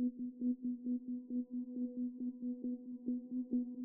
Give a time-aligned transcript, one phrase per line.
[0.00, 0.12] Thank
[3.50, 3.79] you.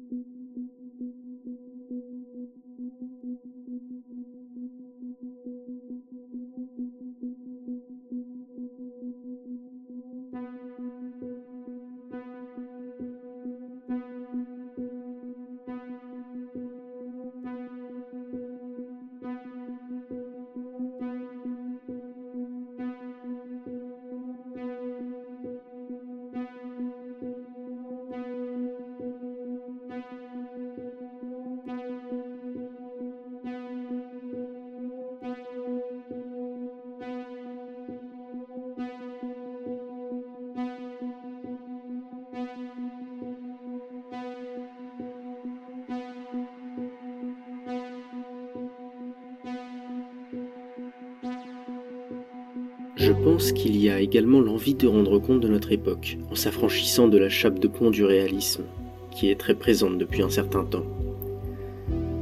[54.05, 57.89] Également l'envie de rendre compte de notre époque, en s'affranchissant de la chape de plomb
[57.89, 58.63] du réalisme,
[59.11, 60.85] qui est très présente depuis un certain temps.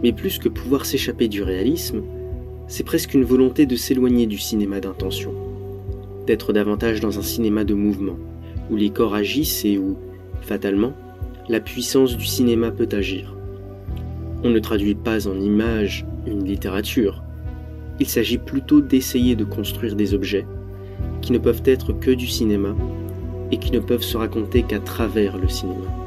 [0.02, 2.02] Mais plus que pouvoir s'échapper du réalisme,
[2.68, 5.34] c'est presque une volonté de s'éloigner du cinéma d'intention,
[6.26, 8.18] d'être davantage dans un cinéma de mouvement,
[8.72, 9.98] où les corps agissent et où,
[10.42, 10.94] fatalement,
[11.50, 13.36] la puissance du cinéma peut agir.
[14.44, 17.24] On ne traduit pas en images une littérature,
[18.00, 20.48] il s'agit plutôt d'essayer de construire des objets
[21.24, 22.76] qui ne peuvent être que du cinéma
[23.50, 26.03] et qui ne peuvent se raconter qu'à travers le cinéma.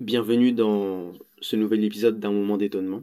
[0.00, 3.02] Bienvenue dans ce nouvel épisode d'un moment d'étonnement.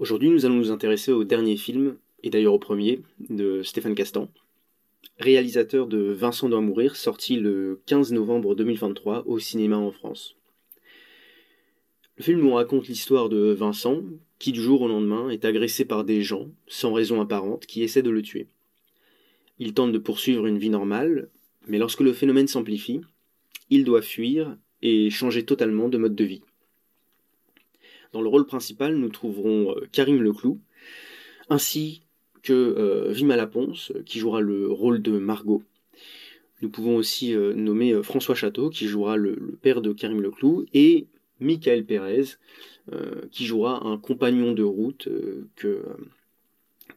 [0.00, 4.28] Aujourd'hui, nous allons nous intéresser au dernier film, et d'ailleurs au premier, de Stéphane Castan,
[5.18, 10.34] réalisateur de Vincent doit mourir, sorti le 15 novembre 2023 au cinéma en France.
[12.16, 14.02] Le film nous raconte l'histoire de Vincent,
[14.40, 18.02] qui du jour au lendemain est agressé par des gens, sans raison apparente, qui essaient
[18.02, 18.48] de le tuer.
[19.60, 21.28] Il tente de poursuivre une vie normale,
[21.68, 23.02] mais lorsque le phénomène s'amplifie,
[23.70, 26.42] il doit fuir et changer totalement de mode de vie.
[28.12, 30.60] Dans le rôle principal, nous trouverons euh, Karim Leclou,
[31.48, 32.02] ainsi
[32.42, 35.64] que euh, Vima Laponce, qui jouera le rôle de Margot.
[36.60, 41.06] Nous pouvons aussi euh, nommer François Château, qui jouera le, père de Karim Leclou, et
[41.40, 42.36] Michael Pérez,
[43.32, 45.08] qui jouera un compagnon de route
[45.56, 45.82] que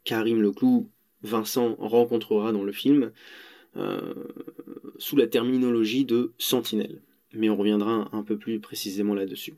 [0.03, 0.89] Karim Leclou,
[1.23, 3.11] Vincent, rencontrera dans le film,
[4.97, 7.01] sous la terminologie de sentinelle
[7.33, 9.55] mais on reviendra un peu plus précisément là-dessus.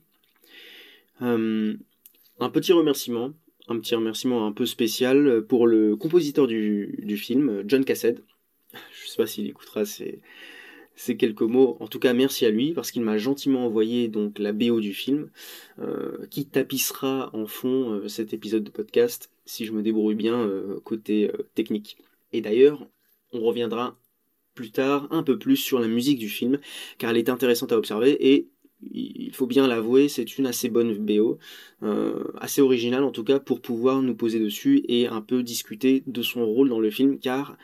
[1.21, 1.75] Euh,
[2.39, 3.33] un petit remerciement,
[3.67, 8.23] un petit remerciement un peu spécial pour le compositeur du, film, John Cassed.
[8.73, 10.21] Je ne sais pas s'il écoutera ces,
[11.17, 11.77] quelques mots.
[11.79, 14.93] En tout cas, merci à lui parce qu'il m'a gentiment envoyé donc la BO du
[14.93, 15.29] film,
[15.79, 20.47] euh, qui tapissera en fond euh, cet épisode de podcast si je me débrouille bien
[20.83, 21.97] côté technique.
[22.33, 22.87] Et d'ailleurs,
[23.33, 23.97] on reviendra
[24.59, 26.59] plus tard un peu plus sur la musique du film,
[26.97, 28.49] car elle est intéressante à observer et
[28.91, 31.37] il faut bien l'avouer, c'est une assez bonne BO,
[31.81, 36.03] euh, assez originale en tout cas pour pouvoir nous poser dessus et un peu discuter
[36.07, 37.57] de son rôle dans le film, car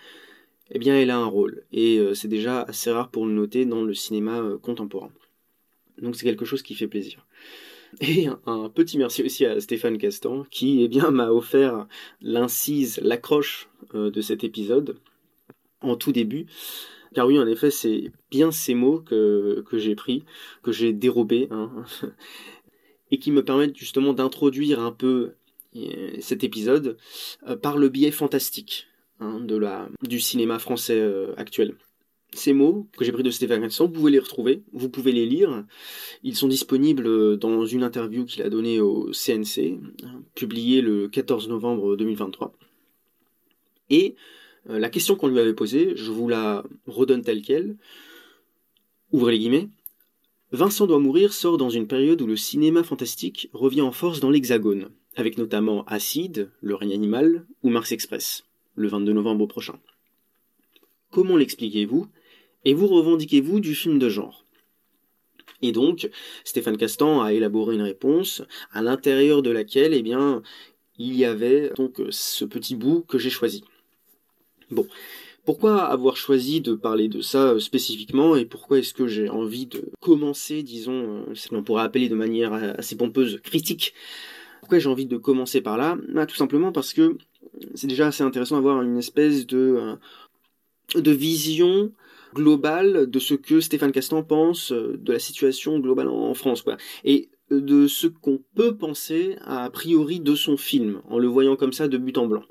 [0.72, 3.66] eh bien elle a un rôle et euh, c'est déjà assez rare pour le noter
[3.66, 5.11] dans le cinéma euh, contemporain.
[6.01, 7.25] Donc c'est quelque chose qui fait plaisir.
[8.01, 11.88] Et un, petit merci aussi à Stéphane Castan qui eh bien m'a offert
[12.22, 14.97] l'incise, l'accroche de cet épisode
[15.88, 16.46] en tout début.
[17.16, 20.25] Car oui, en effet, c'est bien ces mots que, j'ai pris,
[20.63, 21.72] que j'ai dérobés, hein,
[23.12, 25.34] et qui me permettent justement d'introduire un peu
[25.78, 26.97] euh, cet épisode
[27.47, 28.87] euh, par le biais fantastique
[29.22, 31.76] hein, de la, du cinéma français euh, actuel.
[32.34, 35.26] Ces mots que j'ai pris de Stéphane Vincent, vous pouvez les retrouver, vous pouvez les
[35.26, 35.64] lire.
[36.23, 41.47] Ils sont disponibles dans une interview qu'il a donnée au CNC, hein, publiée le 14
[41.47, 42.53] novembre 2023.
[43.90, 44.16] Et
[44.67, 47.78] la question qu'on lui avait posée, je vous la redonne telle qu'elle.
[49.12, 49.70] Ouvrez les guillemets.
[50.52, 54.29] Vincent doit mourir sort dans une période où le cinéma fantastique revient en force dans
[54.29, 58.44] l'Hexagone, avec notamment Acide, Le règne animal ou Mars Express,
[58.76, 59.79] le 22 novembre prochain.
[61.11, 62.08] Comment l'expliquez-vous
[62.64, 64.46] et vous revendiquez-vous du film de genre?
[65.61, 66.09] Et donc,
[66.44, 68.41] Stéphane Castan a élaboré une réponse
[68.72, 70.41] à l'intérieur de laquelle, eh bien,
[70.97, 73.64] il y avait donc ce petit bout que j'ai choisi.
[74.72, 74.88] Bon,
[75.46, 79.67] pourquoi avoir choisi de parler de ça euh, spécifiquement et pourquoi est-ce que j'ai envie
[79.67, 83.94] de commencer, disons, euh, ce qu'on pourrait appeler de manière assez pompeuse critique?
[84.59, 85.97] Pourquoi j'ai envie de commencer par là?
[86.09, 87.17] Bah, Tout simplement parce que
[87.76, 89.97] c'est déjà assez intéressant d'avoir une espèce de,
[90.96, 91.91] euh, de vision
[92.34, 96.64] globale de ce que Stéphane Castan pense de la situation globale en France.
[96.64, 96.76] Quoi.
[97.06, 101.72] Et de ce qu'on peut penser a priori de son film, en le voyant comme
[101.72, 102.44] ça de but en blanc.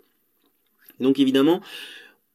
[1.00, 1.60] Donc évidemment,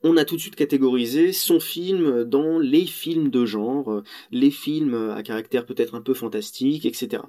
[0.03, 4.01] on a tout de suite catégorisé son film dans les films de genre,
[4.31, 7.23] les films à caractère peut-être un peu fantastique, etc.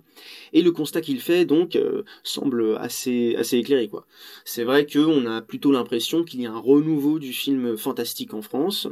[0.53, 4.07] Et le constat qu'il fait donc euh, semble assez assez éclairé quoi.
[4.45, 8.43] C'est vrai qu'on a plutôt l'impression qu'il y a un renouveau du film fantastique en
[8.43, 8.89] France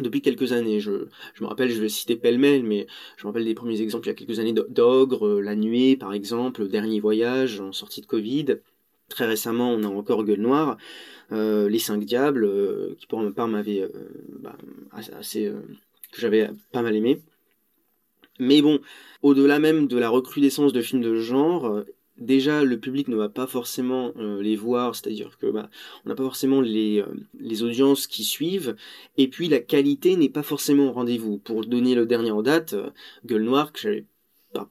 [0.00, 0.80] depuis quelques années.
[0.80, 2.86] Je, je me rappelle, je vais citer pêle-mêle, mais
[3.16, 6.12] je me rappelle des premiers exemples il y a quelques années d'Ogre, La Nuée par
[6.12, 8.58] exemple, Dernier Voyage en sortie de Covid.
[9.14, 10.76] Très récemment, on a encore Gueule Noire.
[11.30, 13.88] Euh, les cinq diables, euh, qui pour ma part m'avaient euh,
[14.40, 14.56] bah,
[15.16, 15.52] assez,
[16.10, 17.20] que j'avais pas mal aimé.
[18.40, 18.80] Mais bon,
[19.22, 21.84] au-delà même de la recrudescence de films de genre,
[22.18, 25.70] déjà le public ne va pas forcément les voir, c'est-à-dire que bah,
[26.04, 27.04] on n'a pas forcément les,
[27.38, 28.74] les audiences qui suivent,
[29.16, 31.38] et puis la qualité n'est pas forcément au rendez-vous.
[31.38, 32.74] Pour donner le dernier en date,
[33.24, 34.04] Gueule Noire, que j'avais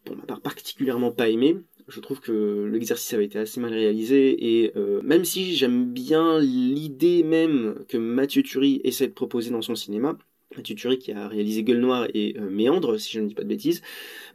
[0.04, 1.58] pour ma part particulièrement pas aimé,
[1.88, 6.40] je trouve que l'exercice avait été assez mal réalisé et euh, même si j'aime bien
[6.40, 10.18] l'idée même que Mathieu Turi essaie de proposer dans son cinéma,
[10.56, 13.44] Mathieu Turi qui a réalisé Gueule Noire et euh, Méandre, si je ne dis pas
[13.44, 13.82] de bêtises.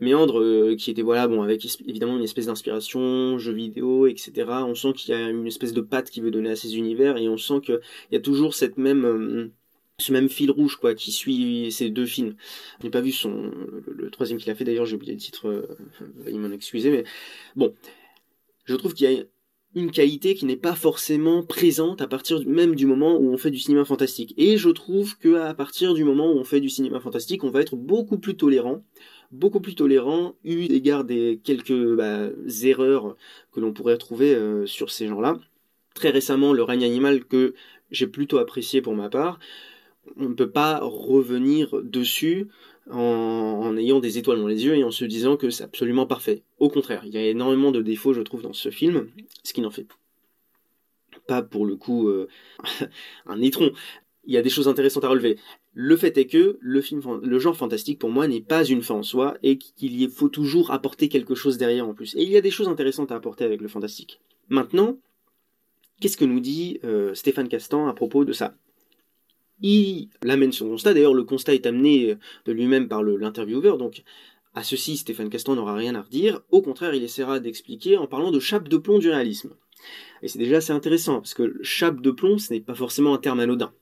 [0.01, 4.33] Méandre euh, qui était voilà bon avec évidemment une espèce d'inspiration, jeux vidéo, etc.
[4.67, 7.17] On sent qu'il y a une espèce de patte qui veut donner à ces univers
[7.17, 7.81] et on sent qu'il
[8.13, 9.53] y a toujours cette même
[9.99, 12.35] ce même fil rouge quoi qui suit ces deux films.
[12.81, 13.53] Je n'ai pas vu son
[13.87, 15.67] le, troisième qu'il a fait d'ailleurs, j'ai oublié le titre, euh,
[16.29, 17.05] il m'en excuser mais
[17.57, 17.75] bon,
[18.65, 19.25] je trouve qu'il y a
[19.75, 23.51] une qualité qui n'est pas forcément présente à partir même du moment où on fait
[23.51, 24.35] du cinéma fantastique.
[24.39, 27.51] Et je trouve que à partir du moment où on fait du cinéma fantastique, on
[27.51, 28.83] va être beaucoup plus tolérant,
[29.31, 32.29] beaucoup plus tolérant eu égard des quelques bah,
[32.63, 33.17] erreurs
[33.53, 35.39] que l'on pourrait trouver euh, sur ces gens-là.
[35.95, 37.55] Très récemment, le règne animal que
[37.91, 39.39] j'ai plutôt apprécié pour ma part,
[40.17, 42.49] on ne peut pas revenir dessus
[42.91, 46.43] en, ayant des étoiles dans les yeux et en se disant que c'est absolument parfait.
[46.59, 49.09] Au contraire, il y a énormément de défauts, je trouve, dans ce film,
[49.43, 49.87] ce qui n'en fait
[51.27, 52.29] pas pour le coup euh,
[53.27, 53.71] un étron.
[54.25, 55.39] Il y a des choses intéressantes à relever.
[55.73, 58.97] Le fait est que le film, le genre fantastique pour moi n'est pas une fin
[58.97, 62.15] en soi et qu'il faut toujours apporter quelque chose derrière en plus.
[62.15, 64.21] Et il y a des choses intéressantes à apporter avec le fantastique.
[64.49, 64.99] Maintenant,
[66.01, 68.55] qu'est-ce que nous dit euh, Stéphane Castan à propos de ça?
[69.61, 70.95] Il amène son constat.
[70.95, 72.17] D'ailleurs, le constat est amené
[72.47, 74.03] de lui-même par l'intervieweur, donc
[74.55, 76.41] à ceci, Stéphane Castan n'aura rien à redire.
[76.51, 79.51] Au contraire, il essaiera d'expliquer en parlant de chape de plomb du réalisme.
[80.23, 83.19] Et c'est déjà assez intéressant, parce que chape de plomb, ce n'est pas forcément un
[83.19, 83.73] terme anodin.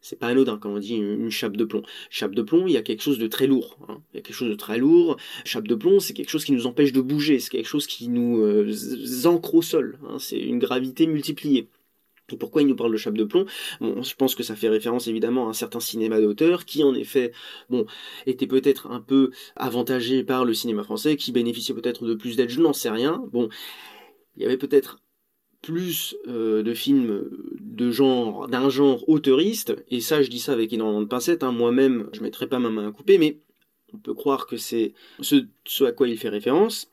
[0.00, 1.82] C'est pas anodin quand on dit une chape de plomb.
[2.10, 3.76] Chape de plomb, il y a quelque chose de très lourd.
[3.88, 4.00] Hein.
[4.12, 5.16] Il y a quelque chose de très lourd.
[5.44, 7.40] Chape de plomb, c'est quelque chose qui nous empêche de bouger.
[7.40, 8.72] C'est quelque chose qui nous euh,
[9.24, 9.98] ancre au sol.
[10.08, 10.18] Hein.
[10.20, 11.66] C'est une gravité multipliée.
[12.36, 13.46] Pourquoi il nous parle de chape de plomb?
[13.80, 16.94] Bon, Je pense que ça fait référence évidemment à un certain cinéma d'auteur qui en
[16.94, 17.32] effet
[17.70, 17.86] bon,
[18.26, 22.50] était peut-être un peu avantagé par le cinéma français, qui bénéficiait peut-être de plus d'aide,
[22.50, 23.22] je n'en sais rien.
[23.32, 23.48] Bon,
[24.36, 24.98] il y avait peut-être
[25.62, 27.28] plus euh, de films
[27.60, 31.52] de genre d'un genre auteuriste, et ça je dis ça avec énormément de pincettes, hein.
[31.52, 33.40] moi-même je mettrai pas ma main à couper, mais
[33.92, 36.90] on peut croire que c'est ce à quoi il fait référence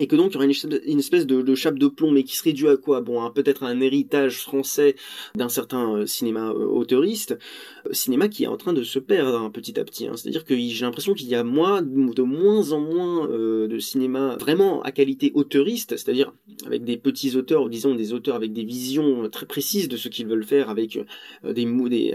[0.00, 0.46] et que donc il y aurait
[0.86, 3.02] une, espèce de, chape de plomb, mais qui serait due à quoi?
[3.02, 4.96] Bon, peut-être un héritage français
[5.34, 7.38] d'un certain euh, cinéma euh, auteuriste,
[7.86, 10.06] euh, cinéma qui est en train de se perdre hein, petit à petit.
[10.06, 10.14] Hein.
[10.16, 14.82] C'est-à-dire que j'ai l'impression qu'il y a moins, de moins en moins de cinéma vraiment
[14.82, 16.32] à qualité auteuriste, c'est-à-dire
[16.66, 20.26] avec des petits auteurs, disons des auteurs avec des visions très précises de ce qu'ils
[20.26, 20.98] veulent faire, avec
[21.44, 22.12] des, des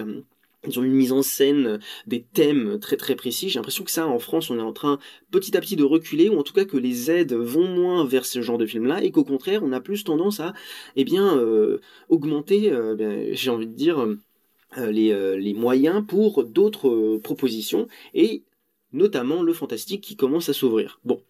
[0.66, 3.50] ils ont une mise en scène, des thèmes très très précis.
[3.50, 5.00] J'ai l'impression que ça, en France, on est en train
[5.32, 8.26] petit à petit de reculer, ou en tout cas que les aides vont moins vers
[8.26, 10.54] ce genre de film-là, et qu'au contraire, on a plus tendance à,
[10.96, 17.18] eh bien, euh, augmenter, euh, j'ai envie de dire, euh, les, les, moyens pour d'autres
[17.24, 18.44] propositions, et
[18.92, 21.00] notamment le fantastique qui commence à s'ouvrir.
[21.06, 21.22] Bon,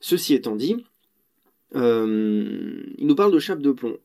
[0.00, 0.76] ceci étant dit,
[1.74, 3.98] il nous parle de chape de plomb.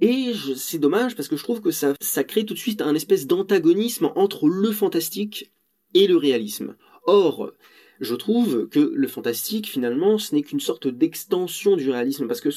[0.00, 2.94] Et c'est dommage parce que je trouve que ça, ça crée tout de suite un
[2.94, 5.52] espèce d'antagonisme entre le fantastique
[5.94, 6.76] et le réalisme.
[7.06, 7.52] Or,
[8.00, 12.50] je trouve que le fantastique, finalement, ce n'est qu'une sorte d'extension du réalisme, parce que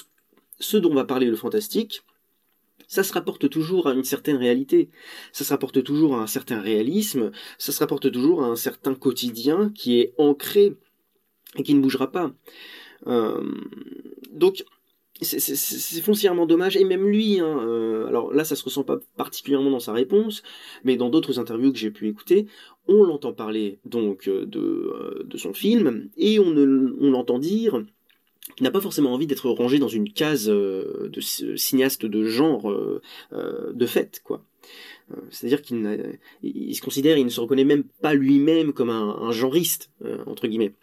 [0.59, 2.03] ce dont va parler le fantastique,
[2.87, 4.89] ça se rapporte toujours à une certaine réalité,
[5.31, 8.95] ça se rapporte toujours à un certain réalisme, ça se rapporte toujours à un certain
[8.95, 10.75] quotidien qui est ancré
[11.57, 12.33] et qui ne bougera pas.
[13.07, 13.51] Euh,
[14.31, 14.63] donc,
[15.21, 19.71] c'est foncièrement dommage, et même lui, hein, euh, alors là ça se ressent pas particulièrement
[19.71, 20.43] dans sa réponse,
[20.83, 22.45] mais dans d'autres interviews que j'ai pu écouter,
[22.87, 27.83] on l'entend parler donc euh, de, de, son film, et on, l'entend dire
[28.55, 32.71] qu'il n'a pas forcément envie d'être rangé dans une case de cinéaste de genre
[33.31, 34.43] de fait, quoi.
[35.29, 39.31] C'est-à-dire qu'il il se considère, il ne se reconnaît même pas lui-même comme un, un
[40.25, 40.73] entre guillemets.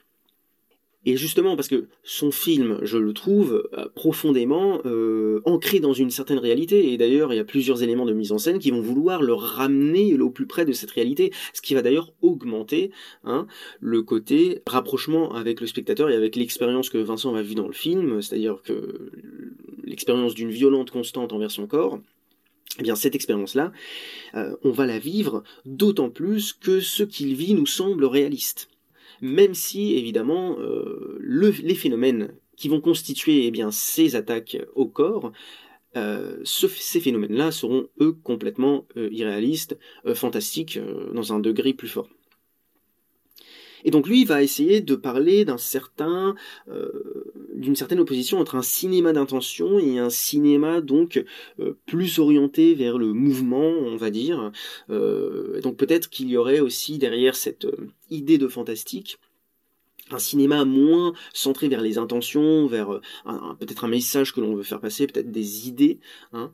[1.06, 6.10] Et justement parce que son film, je le trouve euh, profondément euh, ancré dans une
[6.10, 6.92] certaine réalité.
[6.92, 9.34] Et d'ailleurs, il y a plusieurs éléments de mise en scène qui vont vouloir le
[9.34, 12.90] ramener au plus près de cette réalité, ce qui va d'ailleurs augmenter
[13.24, 13.46] hein,
[13.80, 17.74] le côté rapprochement avec le spectateur et avec l'expérience que Vincent va vivre dans le
[17.74, 19.10] film, c'est-à-dire que
[19.84, 22.00] l'expérience d'une violente constante envers son corps.
[22.80, 23.72] Eh bien, cette expérience-là,
[24.34, 28.68] euh, on va la vivre d'autant plus que ce qu'il vit nous semble réaliste
[29.24, 35.32] même si évidemment euh, les phénomènes qui vont constituer eh ces attaques au corps,
[35.96, 39.78] euh, ces phénomènes-là seront eux complètement euh, irréalistes,
[40.14, 40.78] fantastiques,
[41.14, 42.08] dans un degré plus fort.
[43.84, 46.34] Et donc lui va essayer de parler d'un certain,
[46.68, 46.90] euh,
[47.54, 51.22] d'une certaine opposition entre un cinéma d'intention et un cinéma donc
[51.60, 54.50] euh, plus orienté vers le mouvement, on va dire.
[54.90, 57.66] Euh, donc peut-être qu'il y aurait aussi derrière cette
[58.10, 59.18] idée de fantastique
[60.10, 63.00] un cinéma moins centré vers les intentions, vers
[63.58, 65.98] peut-être un message que l'on veut faire passer, peut-être des idées.
[66.34, 66.52] Hein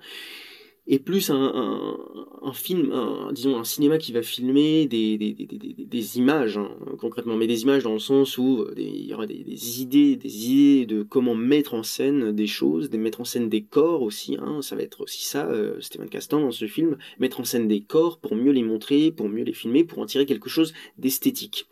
[0.93, 2.93] et plus un, film,
[3.31, 6.69] disons un cinéma qui va filmer des, images hein,
[6.99, 10.49] concrètement, mais des images dans le sens où euh, il y aura des, idées, des
[10.49, 14.37] idées de comment mettre en scène des choses, mettre en scène des corps aussi.
[14.37, 17.69] Hein, ça va être aussi ça, euh, Stéphane Castan dans ce film, mettre en scène
[17.69, 20.75] des corps pour mieux les montrer, pour mieux les filmer, pour en tirer quelque chose
[20.99, 21.69] d'esthétique.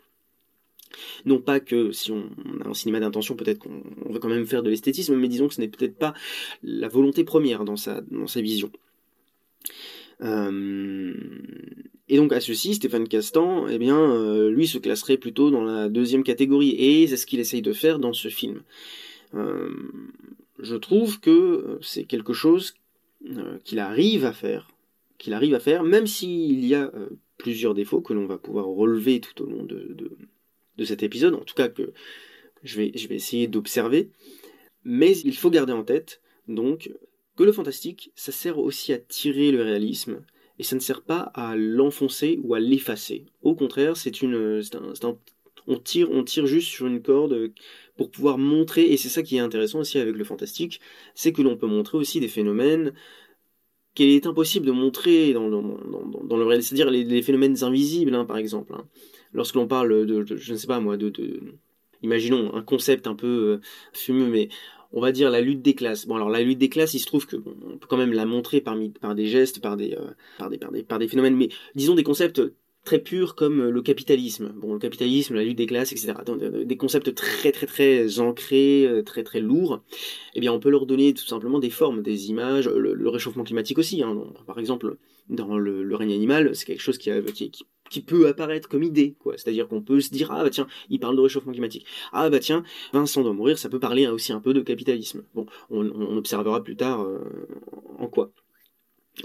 [1.25, 2.23] Non pas que si on,
[2.63, 5.55] a un cinéma d'intention, peut-être qu'on veut quand même faire de l'esthétisme, mais disons que
[5.55, 6.13] ce n'est peut-être pas
[6.63, 8.01] la volonté première dans sa
[8.37, 8.71] vision.
[10.21, 11.13] Euh,
[12.07, 15.89] et donc à ceci, Stéphane Castan, eh bien, euh, lui se classerait plutôt dans la
[15.89, 18.61] deuxième catégorie, et c'est ce qu'il essaye de faire dans ce film.
[19.35, 19.69] Euh,
[20.59, 22.75] je trouve que c'est quelque chose
[23.63, 24.71] qu'il arrive à faire,
[25.17, 26.91] qu'il arrive à faire, même s'il y a
[27.37, 31.55] plusieurs défauts que l'on va pouvoir relever tout au long de, cet épisode, en tout
[31.55, 31.91] cas que
[32.63, 34.09] je vais, je vais essayer d'observer,
[34.85, 36.89] mais il faut garder en tête donc
[37.43, 40.21] le fantastique, ça sert aussi à tirer le réalisme,
[40.57, 43.25] et ça ne sert pas à l'enfoncer ou à l'effacer.
[43.41, 44.61] Au contraire, c'est une,
[45.67, 47.51] on tire, on tire juste sur une corde
[47.95, 50.79] pour pouvoir montrer, et c'est ça qui est intéressant aussi avec le fantastique,
[51.15, 52.93] c'est que l'on peut montrer aussi des phénomènes
[53.95, 58.73] qu'il est impossible de montrer dans, le réel, c'est-à-dire les, phénomènes invisibles, hein, par exemple.
[58.73, 58.85] Hein.
[59.33, 61.39] Lorsque l'on parle de, je ne sais pas moi, de, de,
[62.01, 63.61] imaginons un concept un peu euh,
[63.93, 64.49] fumeux, mais
[64.91, 66.07] on va dire la lutte des classes.
[66.07, 68.25] Bon alors la lutte des classes, il se trouve que on peut quand même la
[68.25, 71.35] montrer parmi, par des gestes, par des, euh, par des, par des, par des phénomènes,
[71.35, 72.41] mais disons des concepts
[72.85, 74.51] très purs comme le capitalisme.
[74.55, 76.13] Bon, le capitalisme, la lutte des classes, etc.
[76.65, 79.81] Des concepts très très très ancrés, euh, très très lourds.
[80.33, 83.77] Eh bien, on peut leur donner tout simplement des formes, des images, le, réchauffement climatique
[83.77, 84.01] aussi.
[84.01, 84.17] Hein.
[84.47, 84.97] Par exemple,
[85.29, 88.83] dans le, règne animal, c'est quelque chose qui, a, qui, qui qui peut apparaître comme
[88.83, 89.37] idée, quoi.
[89.37, 91.85] C'est-à-dire qu'on peut se dire, ah bah tiens, il parle de réchauffement climatique.
[92.11, 95.23] Ah bah tiens, Vincent doit mourir, ça peut parler aussi un peu de capitalisme.
[95.33, 97.19] Bon, on, observera plus tard euh,
[97.97, 98.31] en quoi.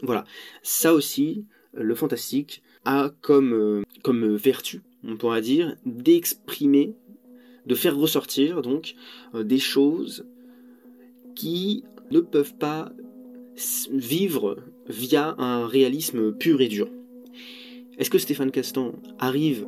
[0.02, 0.24] Voilà.
[0.62, 6.94] Ça aussi, le fantastique a comme, euh, comme vertu, on pourra dire, d'exprimer,
[7.66, 8.94] de faire ressortir donc
[9.34, 10.26] euh, des choses
[11.34, 12.92] qui ne peuvent pas
[13.90, 16.88] vivre via un réalisme pur et dur.
[17.98, 19.66] Est-ce que Stéphane Castan arrive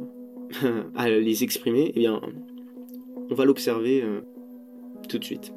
[0.94, 1.92] à les exprimer?
[1.94, 2.20] Eh bien,
[3.30, 4.20] on va l'observer euh,
[5.08, 5.52] tout de suite.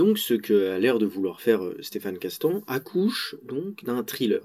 [0.00, 4.40] Donc ce que a l'air de vouloir faire euh, Stéphane Castan accouche donc d'un thriller,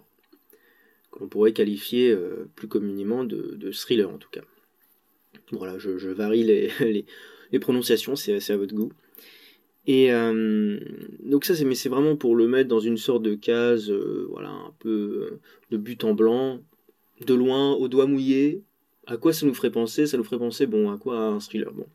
[1.11, 4.41] qu'on pourrait qualifier euh, plus communément de, thriller en tout cas.
[5.53, 6.43] Voilà, je, varie
[6.81, 7.05] les,
[7.53, 8.91] les, prononciations, c'est à votre goût.
[9.87, 10.77] Et euh,
[11.23, 13.89] donc ça, c'est mais c'est vraiment pour le mettre dans une sorte de case,
[14.29, 15.39] voilà, un peu
[15.71, 16.59] de but en blanc,
[17.25, 18.61] de loin, au doigt mouillé.
[19.07, 20.05] À quoi ça nous ferait penser?
[20.05, 21.17] Ça nous ferait penser, bon, à quoi?
[21.17, 21.87] Un thriller Bon.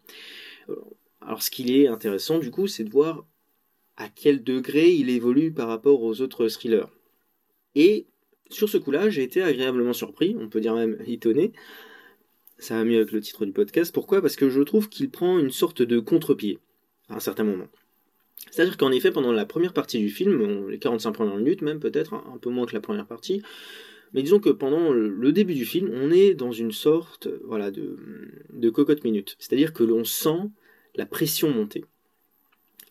[1.20, 3.26] Alors ce qui est intéressant du coup, c'est de voir
[4.00, 6.88] à quel degré il évolue par rapport aux autres thrillers.
[7.74, 8.06] Et
[8.48, 11.52] sur ce coup-là, j'ai été agréablement surpris, on peut dire même étonné.
[12.58, 13.92] Ça va mieux avec le titre du podcast.
[13.92, 14.22] Pourquoi?
[14.22, 16.58] Parce que je trouve qu'il prend une sorte de contre-pied
[17.10, 17.66] à un certain moment.
[18.50, 22.14] C'est-à-dire qu'en effet, pendant la première partie du film, les 45 premières minutes même peut-être,
[22.14, 23.42] un peu moins que la première partie,
[24.14, 27.98] mais disons que pendant le début du film, on est dans une sorte voilà, de,
[28.50, 29.36] de cocotte minute.
[29.38, 30.48] C'est-à-dire que l'on sent
[30.94, 31.84] la pression monter.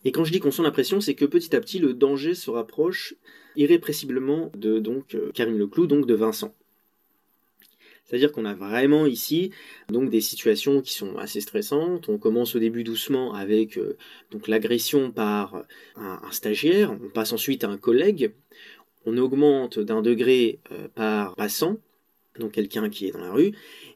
[0.04, 2.34] Et quand je dis qu'on sent la pression, c'est que petit à petit le danger
[2.34, 3.14] se rapproche
[3.56, 6.54] irrépressiblement de donc euh, Karim Leclou, donc de Vincent.
[8.10, 9.52] C'est-à-dire qu'on a vraiment ici
[9.88, 12.08] donc des situations qui sont assez stressantes.
[12.08, 13.96] On commence au début doucement avec euh,
[14.32, 15.64] donc l'agression par
[15.96, 18.32] un, stagiaire, on passe ensuite à un collègue,
[19.06, 21.76] on augmente d'un degré euh, par passant,
[22.38, 23.52] donc quelqu'un qui est dans la rue,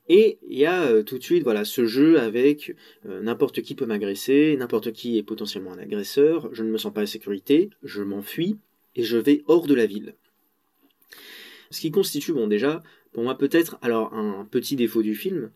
[0.09, 2.75] et il y a euh, tout de suite voilà ce jeu avec
[3.07, 6.93] euh, n'importe qui peut m'agresser, n'importe qui est potentiellement un agresseur, je ne me sens
[6.93, 8.59] pas en sécurité, je m'enfuis
[8.97, 10.15] et je vais hors de la ville.
[11.71, 12.83] Ce qui constitue bon déjà
[13.13, 15.51] pour moi peut-être alors un petit défaut du film,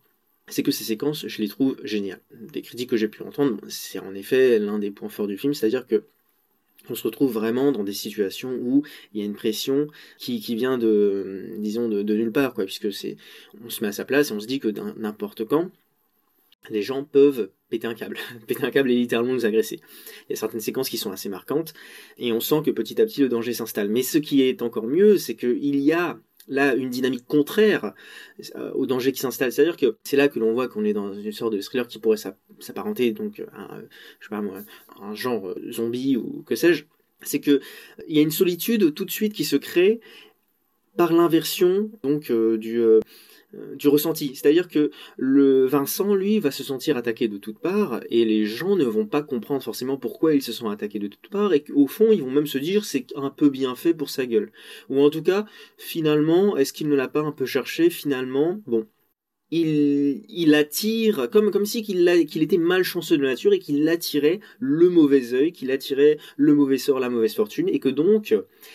[0.46, 2.22] c'est que ces séquences je les trouve géniales.
[2.32, 5.52] Des critiques que j'ai pu entendre, c'est en effet l'un des points forts du film,
[5.52, 6.04] c'est-à-dire que
[6.90, 9.86] on se retrouve vraiment dans des situations où il y a une pression
[10.18, 13.16] qui, vient de, disons, de, nulle part, quoi, puisque c'est,
[13.64, 15.70] on se met à sa place et on se dit que n'importe quand,
[16.70, 19.80] les gens peuvent péter un câble, péter un câble et littéralement nous agresser.
[20.28, 21.72] Il y a certaines séquences qui sont assez marquantes
[22.18, 23.88] et on sent que petit à petit le danger s'installe.
[23.88, 27.94] Mais ce qui est encore mieux, c'est qu'il y a là une dynamique contraire
[28.56, 29.52] euh, au danger qui s'installe.
[29.52, 31.98] C'est-à-dire que c'est là que l'on voit qu'on est dans une sorte de thriller qui
[31.98, 32.18] pourrait
[32.58, 33.78] s'apparenter donc à,
[34.20, 34.42] je sais pas
[35.00, 36.84] un genre euh, zombie ou que sais-je.
[37.22, 37.60] C'est que
[38.06, 40.00] il y a une solitude tout de suite qui se crée
[40.96, 43.00] par l'inversion donc euh, du euh,
[43.76, 44.34] du ressenti.
[44.34, 48.76] C'est-à-dire que le Vincent, lui, va se sentir attaqué de toutes parts, et les gens
[48.76, 51.86] ne vont pas comprendre forcément pourquoi ils se sont attaqués de toutes parts, et qu'au
[51.86, 54.52] fond, ils vont même se dire c'est un peu bien fait pour sa gueule.
[54.90, 58.86] Ou en tout cas, finalement, est-ce qu'il ne l'a pas un peu cherché Finalement, bon,
[59.50, 64.90] il, attire, comme, comme si qu'il, qu'il était malchanceux de nature et qu'il attirait le
[64.90, 68.34] mauvais œil, qu'il attirait le mauvais sort, la mauvaise fortune, et que donc,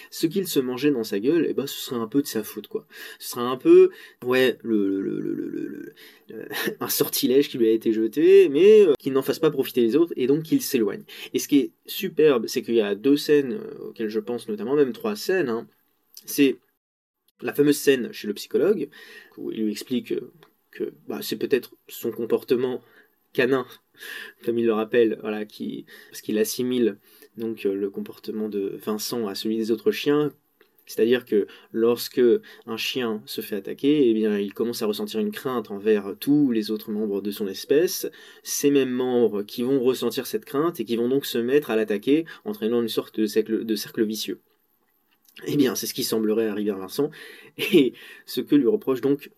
[0.09, 2.43] ce qu'il se mangeait dans sa gueule, eh ben, ce serait un peu de sa
[2.43, 2.87] faute, quoi.
[3.19, 3.91] Ce serait un peu,
[4.25, 5.93] ouais, le, le, le, le
[6.79, 9.95] un sortilège qui lui a été jeté, mais euh, qu'il n'en fasse pas profiter les
[9.95, 11.03] autres, et donc qu'il s'éloigne.
[11.33, 14.47] Et ce qui est superbe, c'est qu'il y a deux scènes euh, auxquelles je pense
[14.47, 15.67] notamment, même trois scènes, hein,
[16.25, 16.57] c'est
[17.41, 18.89] la fameuse scène chez le psychologue,
[19.37, 20.31] où il lui explique euh,
[20.73, 22.81] que bah, c'est peut-être son comportement
[23.33, 23.65] canin,
[24.45, 26.97] comme il le rappelle, voilà, parce qu'il assimile
[27.37, 30.31] donc euh, le comportement de Vincent à celui des autres chiens.
[30.85, 32.21] C'est-à-dire que lorsque
[32.65, 36.51] un chien se fait attaquer, eh bien, il commence à ressentir une crainte envers tous
[36.51, 38.09] les autres membres de son espèce,
[38.43, 41.77] ces mêmes membres qui vont ressentir cette crainte et qui vont donc se mettre à
[41.77, 44.41] l'attaquer, entraînant une sorte de cercle, de cercle vicieux.
[45.47, 47.09] Eh bien, c'est ce qui semblerait arriver à Vincent,
[47.57, 47.93] et
[48.25, 49.31] ce que lui reproche donc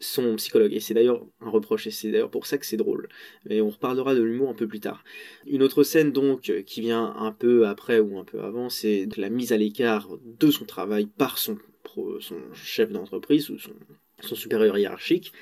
[0.00, 0.72] son psychologue.
[0.72, 3.08] Et c'est d'ailleurs un reproche, et c'est d'ailleurs pour ça que c'est drôle.
[3.48, 5.04] Mais on reparlera de l'humour un peu plus tard.
[5.46, 9.30] Une autre scène donc qui vient un peu après ou un peu avant, c'est la
[9.30, 10.08] mise à l'écart
[10.40, 11.58] de son travail par son,
[12.20, 13.72] son chef d'entreprise ou son,
[14.20, 15.32] son supérieur hiérarchique,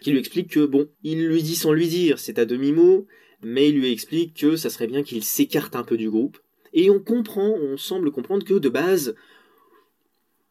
[0.00, 3.06] qui lui explique que bon, il lui dit sans lui dire, c'est à demi-mot,
[3.42, 6.38] mais il lui explique que ça serait bien qu'il s'écarte un peu du groupe.
[6.74, 9.14] Et on comprend, on semble comprendre que de base,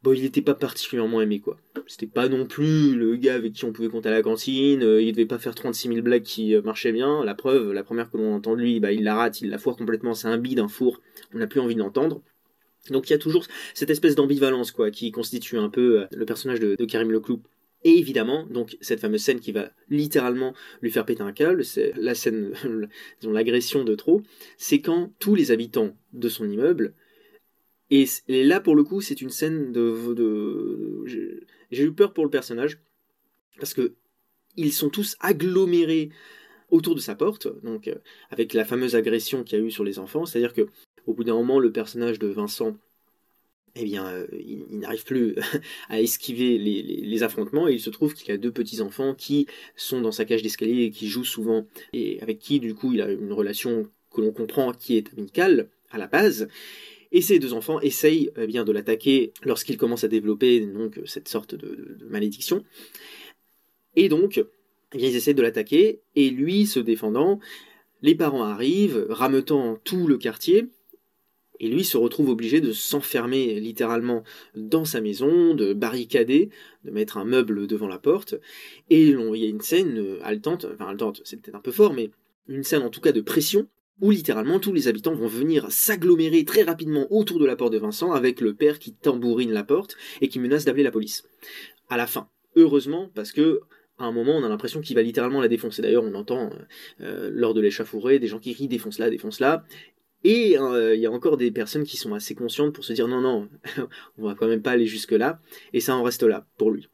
[0.03, 1.57] bon, il n'était pas particulièrement aimé, quoi.
[1.87, 5.01] C'était pas non plus le gars avec qui on pouvait compter à la cantine, euh,
[5.01, 7.23] il devait pas faire 36 000 blagues qui euh, marchaient bien.
[7.23, 9.57] La preuve, la première que l'on entend de lui, bah, il la rate, il la
[9.57, 11.01] foire complètement, c'est un bide, un four,
[11.33, 12.21] on n'a plus envie de l'entendre.
[12.89, 16.25] Donc il y a toujours cette espèce d'ambivalence, quoi, qui constitue un peu euh, le
[16.25, 17.41] personnage de, Karim Leclou.
[17.83, 21.93] Et évidemment, donc cette fameuse scène qui va littéralement lui faire péter un câble, c'est
[21.97, 22.53] la scène,
[23.23, 24.21] l'agression de trop,
[24.57, 26.93] c'est quand tous les habitants de son immeuble
[27.91, 31.03] et, là, pour le coup, c'est une scène de.
[31.71, 32.79] J'ai eu peur pour le personnage,
[33.57, 33.93] parce que
[34.57, 36.09] ils sont tous agglomérés
[36.69, 37.95] autour de sa porte, donc euh,
[38.29, 40.67] avec la fameuse agression qu'il y a eu sur les enfants, c'est-à-dire que
[41.05, 42.77] au bout d'un moment, le personnage de Vincent,
[43.75, 45.35] eh bien, euh, il, n'arrive plus
[45.89, 50.01] à esquiver les, affrontements et il se trouve qu'il a deux petits enfants qui sont
[50.01, 53.11] dans sa cage d'escalier et qui jouent souvent et avec qui, du coup, il a
[53.11, 56.47] une relation que l'on comprend qui est amical à la base.
[57.11, 61.27] Et ces deux enfants essayent eh bien de l'attaquer lorsqu'il commence à développer donc cette
[61.27, 62.63] sorte de, malédiction.
[63.95, 64.43] Et donc,
[64.93, 67.39] eh ils essaient de l'attaquer, et lui se défendant,
[68.01, 70.67] les parents arrivent, rameutant tout le quartier,
[71.59, 74.23] et lui se retrouve obligé de s'enfermer littéralement
[74.55, 76.49] dans sa maison, de barricader,
[76.85, 78.33] de mettre un meuble devant la porte.
[78.89, 81.93] Et il y a une scène euh, haletante, enfin haletante, c'est peut-être un peu fort,
[81.93, 82.09] mais
[82.47, 83.67] une scène en tout cas de pression,
[83.99, 87.77] où littéralement tous les habitants vont venir s'agglomérer très rapidement autour de la porte de
[87.77, 91.23] Vincent avec le père qui tambourine la porte et qui menace d'appeler la police.
[91.89, 92.29] À la fin.
[92.55, 93.61] Heureusement, parce que
[93.97, 95.81] à un moment, on a l'impression qu'il va littéralement la défoncer.
[95.83, 96.49] D'ailleurs, on entend
[97.01, 99.63] euh, lors de l'échafourée des gens qui crient défonce la, défonce la.
[100.23, 103.07] Et euh, il y a encore des personnes qui sont assez conscientes pour se dire
[103.07, 103.49] non, non,
[104.17, 105.39] on va quand même pas aller jusque-là,
[105.73, 106.89] et ça en reste là pour lui.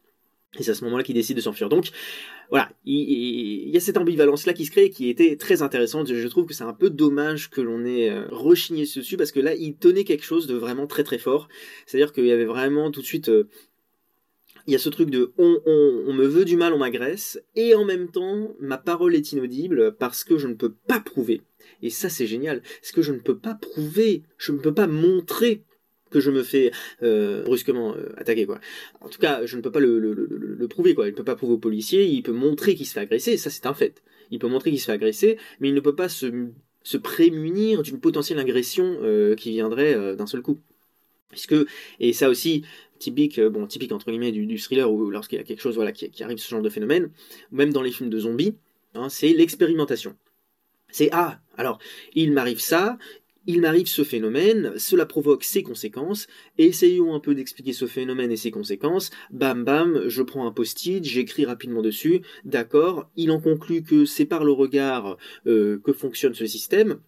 [0.60, 1.70] Et c'est à ce moment-là qu'il décide de s'enfuir.
[1.70, 1.92] Donc
[2.50, 6.14] voilà, il, y a cette ambivalence-là qui se crée qui était très intéressante.
[6.14, 9.40] Je trouve que c'est un peu dommage que l'on ait euh, rechigné dessus parce que
[9.40, 11.50] là, il tenait quelque chose de vraiment très très fort.
[11.86, 13.50] C'est-à-dire qu'il y avait vraiment tout de suite euh,
[14.66, 17.74] il y a ce truc de on, on, me veut du mal, on m'agresse, et
[17.74, 21.42] en même temps, ma parole est inaudible parce que je ne peux pas prouver
[21.82, 22.62] et ça, c'est génial.
[22.82, 25.64] Ce que je ne peux pas prouver, je ne peux pas montrer
[26.10, 26.72] que je me fais
[27.04, 28.60] euh, brusquement euh, attaquer quoi.
[29.02, 31.08] En tout cas, je ne peux pas le, le, prouver quoi.
[31.08, 33.50] Il ne peut pas prouver au policier, il peut montrer qu'il se fait agresser, ça
[33.50, 34.02] c'est un fait.
[34.32, 36.50] Il peut montrer qu'il se fait agresser, mais il ne peut pas se,
[36.84, 40.60] se prémunir d'une potentielle agression euh, qui viendrait d'un seul coup.
[41.30, 41.56] Puisque
[42.00, 42.64] et ça aussi
[43.00, 45.92] typique bon typique entre guillemets du, du thriller ou lorsqu'il y a quelque chose voilà
[45.92, 47.12] qui, qui, arrive ce genre de phénomène,
[47.52, 48.56] même dans les films de zombies,
[48.96, 50.16] hein, c'est l'expérimentation.
[50.90, 51.80] C'est ah, alors
[52.14, 52.98] il m'arrive ça,
[53.48, 58.38] il m'arrive ce phénomène, cela provoque ces conséquences, essayons un peu d'expliquer ce phénomène et
[58.38, 63.82] ses conséquences, bam bam, je prends un post-it, j'écris rapidement dessus, d'accord, il en conclut
[63.82, 67.00] que c'est par le regard euh, que fonctionne ce système,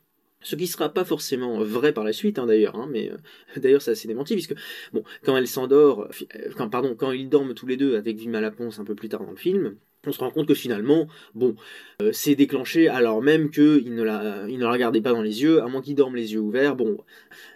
[0.42, 3.18] ce qui sera pas forcément vrai par la suite hein, d'ailleurs, hein, mais euh,
[3.58, 4.56] d'ailleurs c'est assez démenti puisque
[4.94, 8.40] bon quand elle s'endort, euh, quand pardon quand ils dorment tous les deux avec Vima
[8.40, 9.76] Laponce un peu plus tard dans le film,
[10.08, 11.56] on se rend compte que finalement, bon,
[12.02, 15.42] euh, c'est déclenché alors même qu'il ne, la, il ne la regardait pas dans les
[15.42, 16.76] yeux, à moins qu'il dorme les yeux ouverts.
[16.76, 16.98] Bon,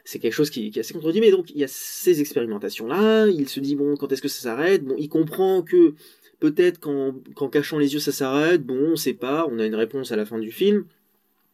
[0.04, 3.48] c'est quelque chose qui, est assez contredit, mais donc il y a ces expérimentations-là, il
[3.48, 4.84] se dit, bon, quand est-ce que ça s'arrête?
[4.84, 5.94] Bon, il comprend que
[6.40, 10.12] peut-être qu'en cachant les yeux ça s'arrête, bon, on sait pas, on a une réponse
[10.12, 10.86] à la fin du film.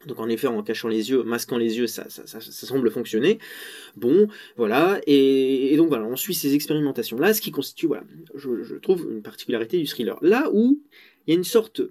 [0.05, 3.37] Donc en effet, en cachant les yeux, masquant les yeux, ça, ça, ça, semble fonctionner.
[3.97, 5.01] Bon, voilà.
[5.07, 8.03] Et, donc voilà, on suit ces expérimentations-là, ce qui constitue, voilà,
[8.35, 10.17] je, trouve une particularité du thriller.
[10.21, 10.81] Là où
[11.27, 11.81] il y a une sorte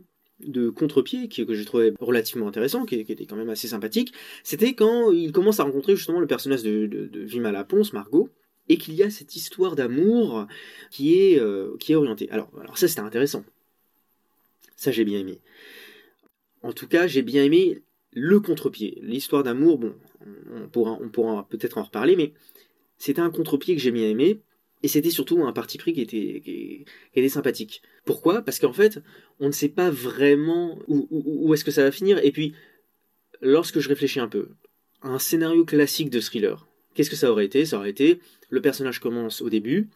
[0.41, 5.13] de contre-pied que je trouvais relativement intéressant, qui, était quand même assez sympathique, c'était quand
[5.13, 7.53] il commence à rencontrer justement le personnage de, de, de Vima
[7.93, 8.31] Margot,
[8.71, 10.47] et qu'il y a cette histoire d'amour
[10.91, 12.29] qui est euh, qui est orientée.
[12.31, 13.45] Alors, alors ça c'était intéressant.
[14.77, 15.41] Ça j'ai bien aimé.
[16.63, 17.83] En tout cas, j'ai bien aimé
[18.19, 18.99] le contre-pied.
[19.03, 19.95] L'histoire d'amour, bon,
[20.53, 22.33] on pourra, on pourra peut-être en reparler, mais
[22.97, 24.41] c'était un contre-pied que j'ai bien aimé,
[24.83, 27.83] et c'était surtout un parti pris qui était, qui, était sympathique.
[28.05, 28.43] Pourquoi?
[28.43, 29.01] Parce qu'en fait,
[29.41, 32.55] on ne sait pas vraiment où, où, est-ce que ça va finir, et puis,
[33.41, 34.49] lorsque je réfléchis un peu,
[35.03, 37.65] un scénario classique de thriller, qu'est-ce que ça aurait été?
[37.65, 39.89] Ça aurait été, le personnage commence au début,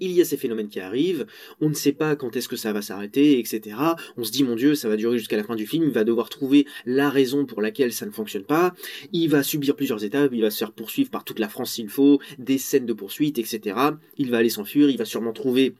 [0.00, 1.26] il y a ces phénomènes qui arrivent,
[1.60, 3.76] on ne sait pas quand est-ce que ça va s'arrêter, etc.
[4.16, 6.04] On se dit, mon Dieu, ça va durer jusqu'à la fin du film, il va
[6.04, 8.74] devoir trouver la raison pour laquelle ça ne fonctionne pas,
[9.12, 11.88] il va subir plusieurs étapes, il va se faire poursuivre par toute la France s'il
[11.88, 13.76] faut, des scènes de poursuite, etc.
[14.18, 15.74] Il va aller s'enfuir, il va sûrement trouver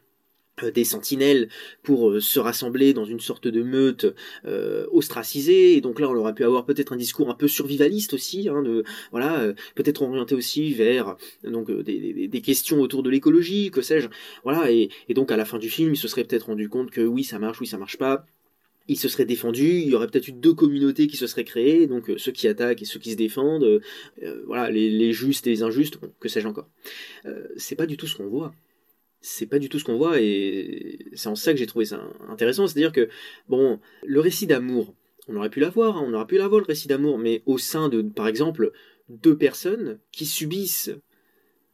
[0.75, 1.49] des sentinelles
[1.83, 5.77] pour euh, se rassembler dans une sorte de meute euh, ostracisée.
[5.77, 8.63] Et donc là on aurait pu avoir peut-être un discours un peu survivaliste aussi hein,
[9.11, 14.09] voilà euh, peut-être orienté aussi vers donc des, questions autour de l'écologie que sais-je.
[14.45, 17.01] Voilà et, donc à la fin du film il se serait peut-être rendu compte que
[17.01, 18.27] oui ça marche oui ça marche pas.
[18.89, 21.87] Il se serait défendu, il y aurait peut-être eu deux communautés qui se seraient créées,
[21.87, 23.81] donc ceux qui attaquent et ceux qui se défendent,
[24.45, 26.69] voilà, les, justes et les injustes, que sais-je encore.
[27.57, 28.53] c'est pas du tout ce qu'on voit
[29.23, 32.03] c'est pas du tout ce qu'on voit et c'est en ça que j'ai trouvé ça
[32.29, 32.67] intéressant.
[32.67, 33.09] C'est-à-dire que,
[33.49, 34.95] bon, le récit d'amour,
[35.29, 37.89] on aurait pu l'avoir, hein, on aurait pu l'avoir le récit d'amour, mais au sein
[37.89, 38.73] de, par exemple,
[39.09, 40.91] deux personnes qui subissent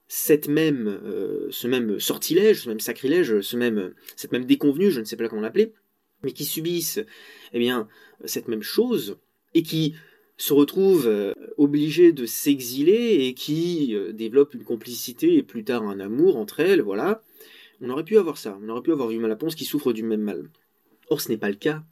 [0.06, 5.00] cette même, euh, ce même sortilège, ce même sacrilège, ce même, cette même déconvenue, je
[5.00, 5.72] ne sais pas comment l'appeler,
[6.22, 7.00] mais qui subissent,
[7.52, 7.88] eh bien,
[8.24, 9.18] cette même chose
[9.54, 9.94] et qui
[10.36, 15.82] se retrouvent euh, obligées de s'exiler et qui euh, développent une complicité et plus tard
[15.82, 17.22] un amour entre elles, voilà.
[17.80, 20.22] On aurait pu avoir ça, on aurait pu avoir Vima Laponce qui souffre du même
[20.22, 20.50] mal.
[21.10, 21.82] Or, ce n'est pas le cas.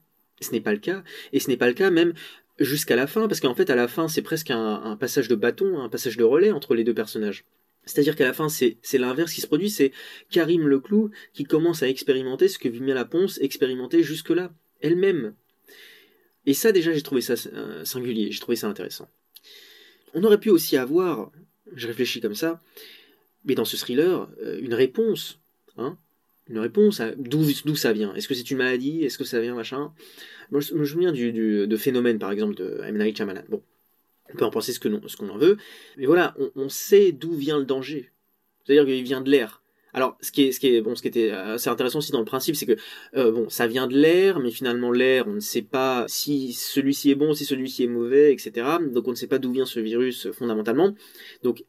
[0.41, 2.13] Ce n'est pas le cas, et ce n'est pas le cas même
[2.59, 5.81] jusqu'à la fin, parce qu'en fait, à la fin, c'est presque un, passage de bâton,
[5.81, 7.45] un passage de relais entre les deux personnages.
[7.85, 9.93] C'est-à-dire qu'à la fin, c'est l'inverse qui se produit, c'est
[10.31, 15.35] Karim Leclou qui commence à expérimenter ce que Vima Laponce expérimentait jusque-là, elle-même.
[16.47, 19.09] Et ça déjà j'ai trouvé ça euh, singulier, j'ai trouvé ça intéressant.
[20.15, 21.31] On aurait pu aussi avoir,
[21.75, 22.63] je réfléchis comme ça,
[23.45, 25.41] mais dans ce thriller, euh, une réponse,
[25.77, 25.99] hein,
[26.49, 28.15] une réponse à d'où ça vient.
[28.15, 29.05] Est-ce que c'est une maladie?
[29.05, 29.93] Est-ce que ça vient machin?
[30.51, 32.99] Moi, je me souviens du, de phénomène par exemple de M.
[32.99, 33.21] Night.
[33.49, 33.63] Bon,
[34.33, 35.57] on peut en penser ce qu'on en veut,
[35.97, 38.11] mais voilà, on, sait d'où vient le danger.
[38.65, 39.63] C'est-à-dire qu'il vient de l'air.
[39.93, 42.19] Alors, ce qui est, ce qui est, bon, ce qui était assez intéressant aussi dans
[42.19, 42.77] le principe, c'est que
[43.17, 47.13] euh, bon, ça vient de l'air, mais finalement l'air, on ne sait pas si celui-ci
[47.13, 48.67] est bon, si celui-ci est mauvais, etc.
[48.93, 50.95] Donc on ne sait pas d'où vient ce virus fondamentalement.
[51.43, 51.65] Donc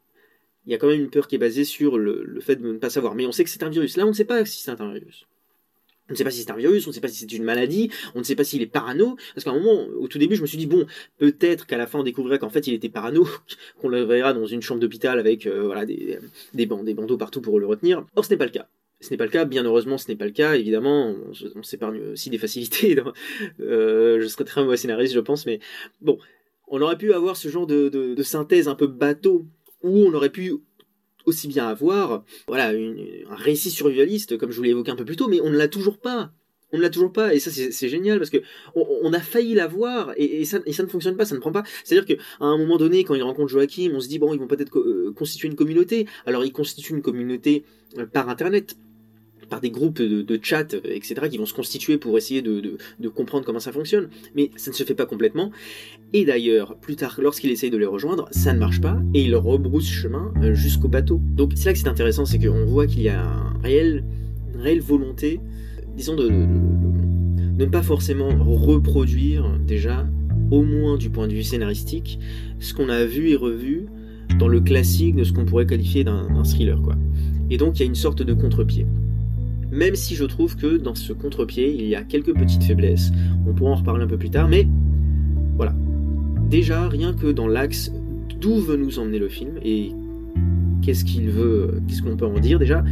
[0.68, 2.76] il y a quand même une peur qui est basée sur le, fait de ne
[2.76, 3.14] pas savoir.
[3.14, 3.96] Mais on sait que c'est un virus.
[3.96, 5.26] Là, on ne sait pas si c'est un virus.
[6.10, 7.42] On ne sait pas si c'est un virus, on ne sait pas si c'est une
[7.42, 9.16] maladie, on ne sait pas s'il est parano.
[9.34, 11.86] Parce qu'à un moment, au tout début, je me suis dit, bon, peut-être qu'à la
[11.86, 13.26] fin, on découvrirait qu'en fait, il était parano,
[13.80, 16.18] qu'on le verra dans une chambre d'hôpital avec euh, voilà, des,
[16.52, 18.04] des, des bandeaux partout pour le retenir.
[18.14, 18.68] Or, ce n'est pas le cas.
[19.00, 20.54] Ce n'est pas le cas, bien heureusement, ce n'est pas le cas.
[20.54, 21.14] Évidemment,
[21.54, 22.96] on, s'épargne aussi des facilités.
[23.60, 25.60] Euh, je serais très mauvais scénariste, je pense, mais
[26.02, 26.18] bon,
[26.66, 29.46] on aurait pu avoir ce genre de synthèse un peu bateau
[29.82, 30.54] où on aurait pu
[31.24, 35.16] aussi bien avoir voilà, un récit survivaliste, comme je vous l'ai évoqué un peu plus
[35.16, 36.32] tôt, mais on ne l'a toujours pas.
[36.70, 38.42] On ne l'a toujours pas, et ça c'est génial parce que
[38.74, 41.62] on, a failli l'avoir et, ça, ne fonctionne pas, ça ne prend pas.
[41.82, 44.46] C'est-à-dire qu'à un moment donné, quand ils rencontrent Joachim, on se dit bon, ils vont
[44.46, 46.06] peut-être euh, constituer une communauté.
[46.26, 47.64] Alors ils constituent une communauté
[47.96, 48.76] euh, par internet,
[49.48, 52.78] par des groupes de, chat, etc., qui vont se constituer pour essayer de,
[53.14, 54.08] comprendre comment ça fonctionne.
[54.34, 55.50] Mais ça ne se fait pas complètement.
[56.12, 59.36] Et d'ailleurs, plus tard, lorsqu'il essaye de les rejoindre, ça ne marche pas, et il
[59.36, 61.20] rebrousse chemin euh, jusqu'au bateau.
[61.32, 64.04] Donc c'est là que c'est intéressant, c'est qu'on voit qu'il y a un réel,
[64.54, 65.40] une réelle volonté,
[65.96, 70.06] disons, de, ne pas forcément reproduire déjà,
[70.50, 72.18] au moins du point de vue scénaristique,
[72.60, 73.86] ce qu'on a vu et revu
[74.38, 76.80] dans le classique de ce qu'on pourrait qualifier d'un thriller.
[76.80, 76.94] quoi.
[77.50, 78.86] Et donc il y a une sorte de contre-pied.
[79.70, 83.12] Même si je trouve que dans ce contre-pied, il y a quelques petites faiblesses.
[83.46, 84.66] On pourra en reparler un peu plus tard, mais
[85.56, 85.74] voilà.
[86.48, 87.92] Déjà, rien que dans l'axe
[88.40, 89.92] d'où veut nous emmener le film et
[90.82, 92.84] qu'est-ce qu'il veut, qu'est-ce qu'on peut en dire, déjà,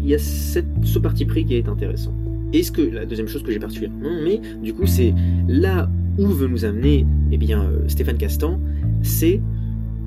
[0.00, 2.14] il y a ce parti pris qui est intéressant.
[2.52, 5.12] Et ce que la deuxième chose que j'ai particulièrement mais du coup, c'est
[5.48, 8.58] là où veut nous amener eh bien, euh, Stéphane Castan,
[9.02, 9.40] c'est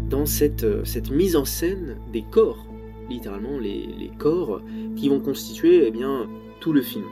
[0.09, 2.65] dans cette, euh, cette mise en scène des corps
[3.11, 4.61] littéralement les, corps
[4.95, 6.27] qui vont constituer eh bien,
[6.59, 7.05] tout le film.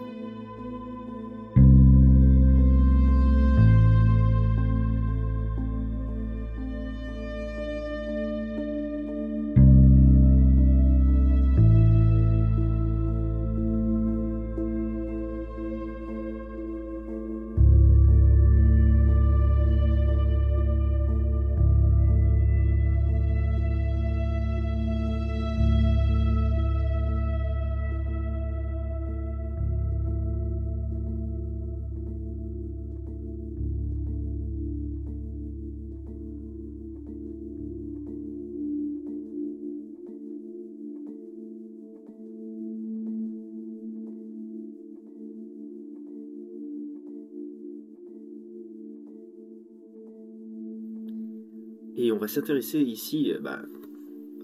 [52.29, 53.61] S'intéresser ici euh, bah,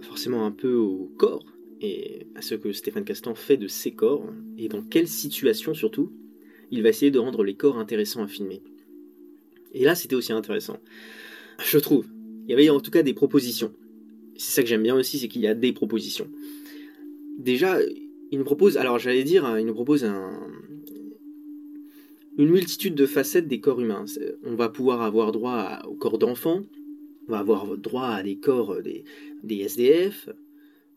[0.01, 1.45] forcément un peu au corps
[1.81, 4.25] et à ce que Stéphane Castan fait de ses corps
[4.57, 6.11] et dans quelle situation surtout
[6.71, 8.61] il va essayer de rendre les corps intéressants à filmer.
[9.73, 10.79] Et là c'était aussi intéressant.
[11.63, 12.07] Je trouve.
[12.47, 13.73] Il y avait en tout cas des propositions.
[14.37, 16.29] C'est ça que j'aime bien aussi, c'est qu'il y a des propositions.
[17.37, 17.79] Déjà,
[18.31, 20.39] il nous propose, alors j'allais dire, hein, il nous propose un,
[22.37, 24.05] une multitude de facettes des corps humains.
[24.43, 26.63] On va pouvoir avoir droit au corps d'enfant,
[27.27, 30.29] on va avoir droit à des corps euh, des, SDF,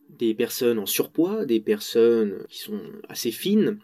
[0.08, 3.78] des personnes en surpoids, des personnes qui sont assez fines,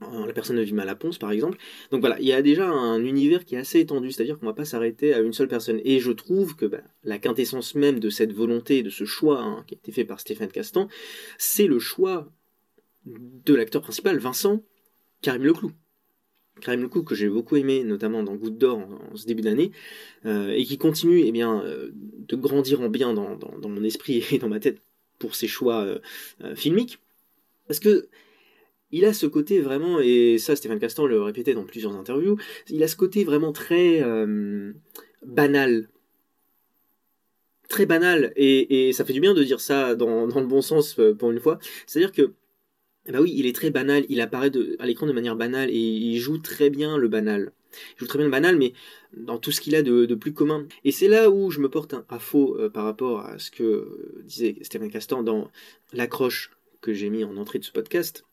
[0.00, 1.58] la personne de à Ponce par exemple.
[1.90, 4.50] Donc voilà, il y a déjà un univers qui est assez étendu, c'est-à-dire qu'on ne
[4.50, 5.80] va pas s'arrêter à une seule personne.
[5.84, 9.64] Et je trouve que bah, la quintessence même de cette volonté, de ce choix hein,
[9.66, 10.88] qui a été fait par Stéphane Castan,
[11.38, 12.30] c'est le choix
[13.06, 14.62] de l'acteur principal, Vincent
[15.22, 15.72] Karim Leclou.
[16.60, 19.72] Karim Leclou que j'ai beaucoup aimé, notamment dans Goutte d'or en, ce début d'année,
[20.24, 23.38] euh, et qui continue eh bien, euh, de grandir en bien dans,
[23.68, 24.78] mon esprit et dans ma tête
[25.18, 27.00] pour ses choix euh, filmiques.
[27.66, 28.08] Parce que
[28.90, 32.36] il a ce côté vraiment, et ça Stéphane Castan le répétait dans plusieurs interviews,
[32.68, 34.04] il a ce côté vraiment très
[35.24, 35.88] banal.
[37.68, 41.00] Très banal, et, ça fait du bien de dire ça dans, dans le bon sens
[41.18, 41.58] pour une fois.
[41.86, 42.34] C'est-à-dire que
[43.12, 46.18] bah oui, il est très banal, il apparaît à l'écran de manière banale et il
[46.18, 47.52] joue très bien le banal.
[47.96, 48.72] Il joue très bien le banal, mais
[49.16, 50.66] dans tout ce qu'il a de, plus commun.
[50.84, 54.22] Et c'est là où je me porte à faux euh, par rapport à ce que
[54.24, 55.50] disait Stéphane Castan dans
[55.92, 58.24] l'accroche que j'ai mis en entrée de ce podcast.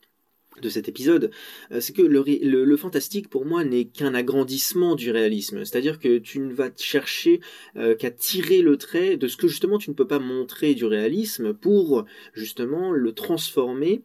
[0.60, 1.30] de cet épisode,
[1.70, 5.64] euh, c'est que le, fantastique pour moi n'est qu'un agrandissement du réalisme.
[5.64, 7.40] C'est-à-dire que tu ne vas chercher
[7.76, 10.84] euh, qu'à tirer le trait de ce que justement tu ne peux pas montrer du
[10.84, 12.04] réalisme pour
[12.34, 14.02] justement le transformer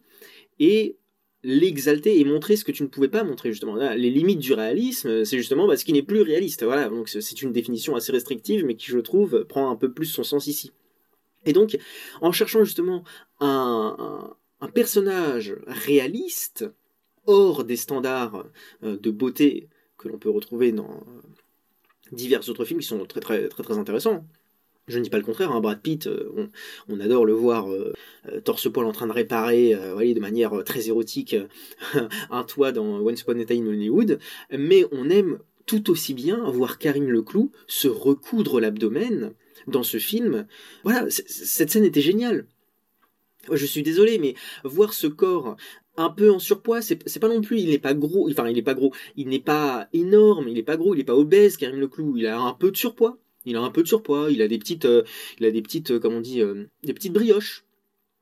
[0.58, 0.96] et
[1.44, 3.76] l'exalter et montrer ce que tu ne pouvais pas montrer justement.
[3.76, 6.64] les limites du réalisme, c'est justement ce qui n'est plus réaliste.
[6.64, 10.06] Voilà, donc c'est une définition assez restrictive, mais qui je trouve prend un peu plus
[10.06, 10.72] son sens ici.
[11.46, 11.78] Et donc,
[12.20, 13.04] en cherchant justement
[13.40, 16.68] un, un personnage réaliste,
[17.26, 18.46] hors des standards
[18.82, 19.68] euh, de beauté
[19.98, 23.78] que l'on peut retrouver dans euh, divers autres films qui sont très très très très
[23.78, 24.24] intéressants.
[24.88, 26.48] Je ne dis pas le contraire, hein, Brad Pitt, euh,
[26.88, 27.68] on, adore le voir
[28.44, 31.36] torse-poil en train de réparer de manière très érotique
[32.30, 34.18] un toit dans Once Upon a Time in Hollywood,
[34.50, 39.34] mais on aime tout aussi bien voir Karine Leclou se recoudre l'abdomen
[39.68, 40.46] dans ce film.
[40.82, 42.46] Voilà, cette scène était géniale.
[43.52, 45.56] Je suis désolé, mais voir ce corps
[45.96, 48.62] un peu en surpoids, c'est pas non plus, il n'est pas gros, enfin il n'est
[48.62, 51.80] pas gros, il n'est pas énorme, il n'est pas gros, il n'est pas obèse, Karim
[51.80, 54.48] Leclou, il a un peu de surpoids, il a un peu de surpoids, il a
[54.48, 55.02] des petites, euh,
[55.38, 57.64] il a des petites, euh, comment on dit, euh, des petites brioches,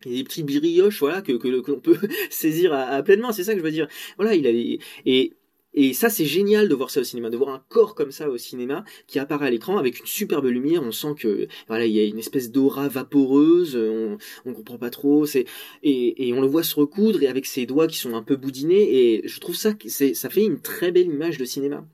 [0.05, 1.99] des petites brioches, voilà, que, que, l'on peut
[2.31, 3.89] saisir à, pleinement, c'est ça que je veux dire.
[4.17, 5.33] Voilà, il a et
[5.77, 8.31] et ça, c'est génial de voir ça au cinéma, de voir un corps comme ça
[8.31, 10.83] au cinéma qui apparaît à l'écran avec une superbe lumière.
[10.83, 13.77] On sent que voilà, il y a une espèce d'aura vaporeuse.
[13.77, 15.27] On, on comprend pas trop.
[15.27, 15.45] C'est
[15.83, 18.37] et, et on le voit se recoudre et avec ses doigts qui sont un peu
[18.37, 18.89] boudinés.
[18.91, 21.87] Et je trouve ça, c'est ça fait une très belle image de cinéma.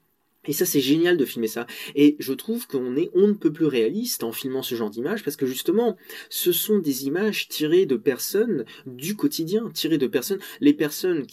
[0.46, 1.66] Et ça, c'est génial de filmer ça.
[1.94, 5.22] Et je trouve qu'on est on ne peut plus réaliste en filmant ce genre d'images
[5.22, 5.96] parce que justement,
[6.31, 11.26] ce sont des images tirées de personnes du quotidien, tirées de personnes, les personnes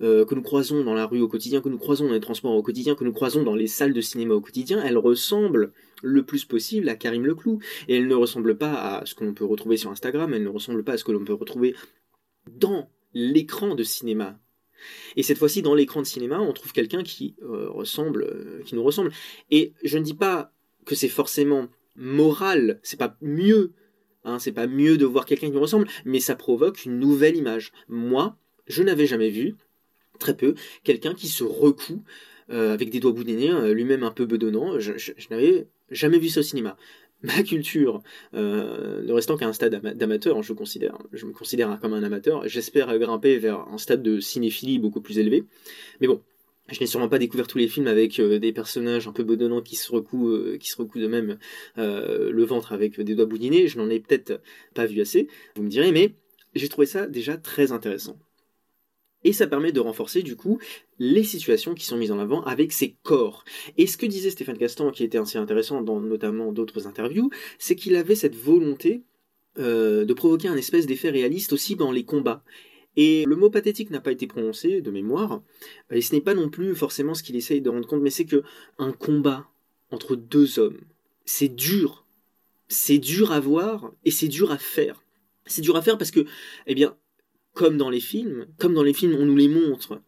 [0.00, 2.54] euh, que nous croisons dans la rue au quotidien, que nous croisons dans les transports
[2.54, 6.22] au quotidien, que nous croisons dans les salles de cinéma au quotidien, elles ressemblent le
[6.24, 7.58] plus possible à Karim Leclou.
[7.88, 10.48] Et elles ne ressemblent pas à ce que l'on peut retrouver sur Instagram, elles ne
[10.48, 11.74] ressemblent pas à ce que l'on peut retrouver
[12.50, 14.38] dans l'écran de cinéma
[15.16, 18.74] et cette fois-ci, dans l'écran de cinéma, on trouve quelqu'un qui euh, ressemble, euh, qui
[18.74, 19.10] nous ressemble.
[19.50, 20.52] Et je ne dis pas
[20.84, 23.72] que c'est forcément moral, c'est pas mieux,
[24.24, 27.36] hein, c'est pas mieux de voir quelqu'un qui nous ressemble, mais ça provoque une nouvelle
[27.36, 27.72] image.
[27.88, 28.36] Moi,
[28.66, 29.54] je n'avais jamais vu,
[30.18, 32.02] très peu, quelqu'un qui se recoue
[32.50, 34.78] euh, avec des doigts boudinés, lui-même un peu bedonnant.
[34.78, 36.76] je n'avais jamais vu ça au cinéma
[37.26, 38.02] ma culture
[38.34, 42.46] euh, ne restant qu'à un stade d'amateur, je considère, je me considère comme un amateur,
[42.48, 45.44] j'espère grimper vers un stade de cinéphilie beaucoup plus élevé.
[46.00, 46.22] Mais bon,
[46.68, 49.62] je n'ai sûrement pas découvert tous les films avec euh, des personnages un peu bedonnants
[49.62, 51.38] qui se recouent, euh, qui se recouent de même
[51.76, 53.68] le ventre avec des doigts boudinés.
[53.68, 54.40] Je n'en ai peut-être
[54.74, 56.14] pas vu assez, vous me direz, mais
[56.54, 58.18] j'ai trouvé ça déjà très intéressant.
[59.26, 60.60] Et ça permet de renforcer du coup
[61.00, 63.44] les situations qui sont mises en avant avec ces corps.
[63.76, 67.74] Et ce que disait Stéphane Castan, qui était assez intéressant dans notamment d'autres interviews, c'est
[67.74, 69.02] qu'il avait cette volonté
[69.58, 72.44] euh, de provoquer un espèce d'effet réaliste aussi dans les combats.
[72.94, 75.42] Et le mot pathétique n'a pas été prononcé de mémoire,
[75.90, 78.26] et ce n'est pas non plus forcément ce qu'il essaye de rendre compte, mais c'est
[78.26, 78.44] que
[78.78, 79.48] un combat
[79.90, 80.78] entre deux hommes,
[81.24, 82.06] c'est dur,
[82.68, 85.02] c'est dur à voir et c'est dur à faire.
[85.46, 86.24] C'est dur à faire parce que,
[86.66, 86.96] eh bien,
[87.56, 90.00] comme dans les films, comme dans les films, on nous les montre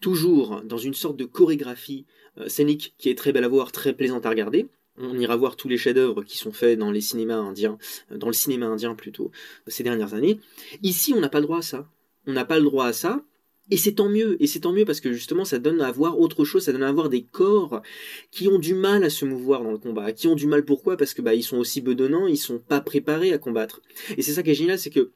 [0.00, 2.04] toujours dans une sorte de chorégraphie
[2.38, 4.66] euh, scénique qui est très belle à voir, très plaisante à regarder.
[4.98, 7.78] On ira voir tous les chefs-d'œuvre qui sont faits dans les cinémas indiens,
[8.10, 9.30] euh, dans le cinéma indien plutôt,
[9.68, 10.40] ces dernières années.
[10.82, 11.88] Ici, on n'a pas le droit à ça.
[12.26, 13.22] On n'a pas le droit à ça.
[13.70, 16.20] Et c'est tant mieux, et c'est tant mieux parce que justement ça donne à voir
[16.20, 17.82] autre chose, ça donne à voir des corps
[18.30, 20.96] qui ont du mal à se mouvoir dans le combat, qui ont du mal pourquoi?
[20.96, 23.80] Parce que bah ils sont aussi bedonnants, ils sont pas préparés à combattre.
[24.16, 25.10] Et c'est ça qui est génial, c'est que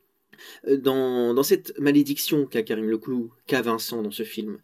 [0.66, 4.58] euh, dans, cette malédiction qu'a Karim Leclou, qu'a Vincent dans ce film,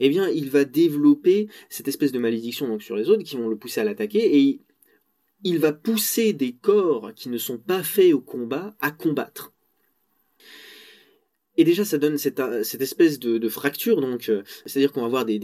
[0.00, 3.56] eh bien, il va développer cette espèce de malédiction sur les autres qui vont le
[3.56, 4.60] pousser à l'attaquer et
[5.42, 9.52] il va pousser des corps qui ne sont pas faits au combat à combattre.
[11.60, 15.26] Et déjà, ça donne cette, euh, espèce de, fracture, donc euh, c'est-à-dire qu'on va voir
[15.26, 15.38] des,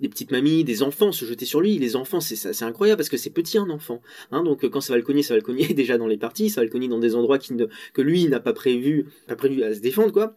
[0.00, 1.76] petites mamies, des enfants se jeter sur lui.
[1.76, 4.00] Les enfants, c'est incroyable parce que c'est petit un enfant.
[4.30, 6.48] Hein, donc quand ça va le cogner, ça va le cogner déjà dans les parties,
[6.48, 9.74] ça va le cogner dans des endroits que lui n'a pas prévu, pas prévu à
[9.74, 10.34] se défendre, quoi.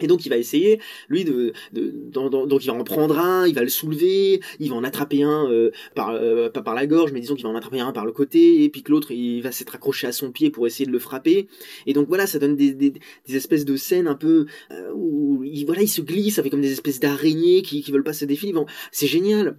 [0.00, 3.62] Et donc il va essayer, lui, de, donc il va en prendre un, il va
[3.62, 7.20] le soulever, il va en attraper un euh, par euh, pas par la gorge, mais
[7.20, 9.52] disons qu'il va en attraper un par le côté, et puis que l'autre il va
[9.52, 11.46] s'être accroché à son pied pour essayer de le frapper.
[11.86, 12.92] Et donc voilà, ça donne des, des,
[13.28, 16.72] espèces de scènes un peu euh, où il, voilà, il se glisse avec comme des
[16.72, 18.52] espèces d'araignées qui qui veulent pas se défiler.
[18.52, 19.58] Bon, c'est génial.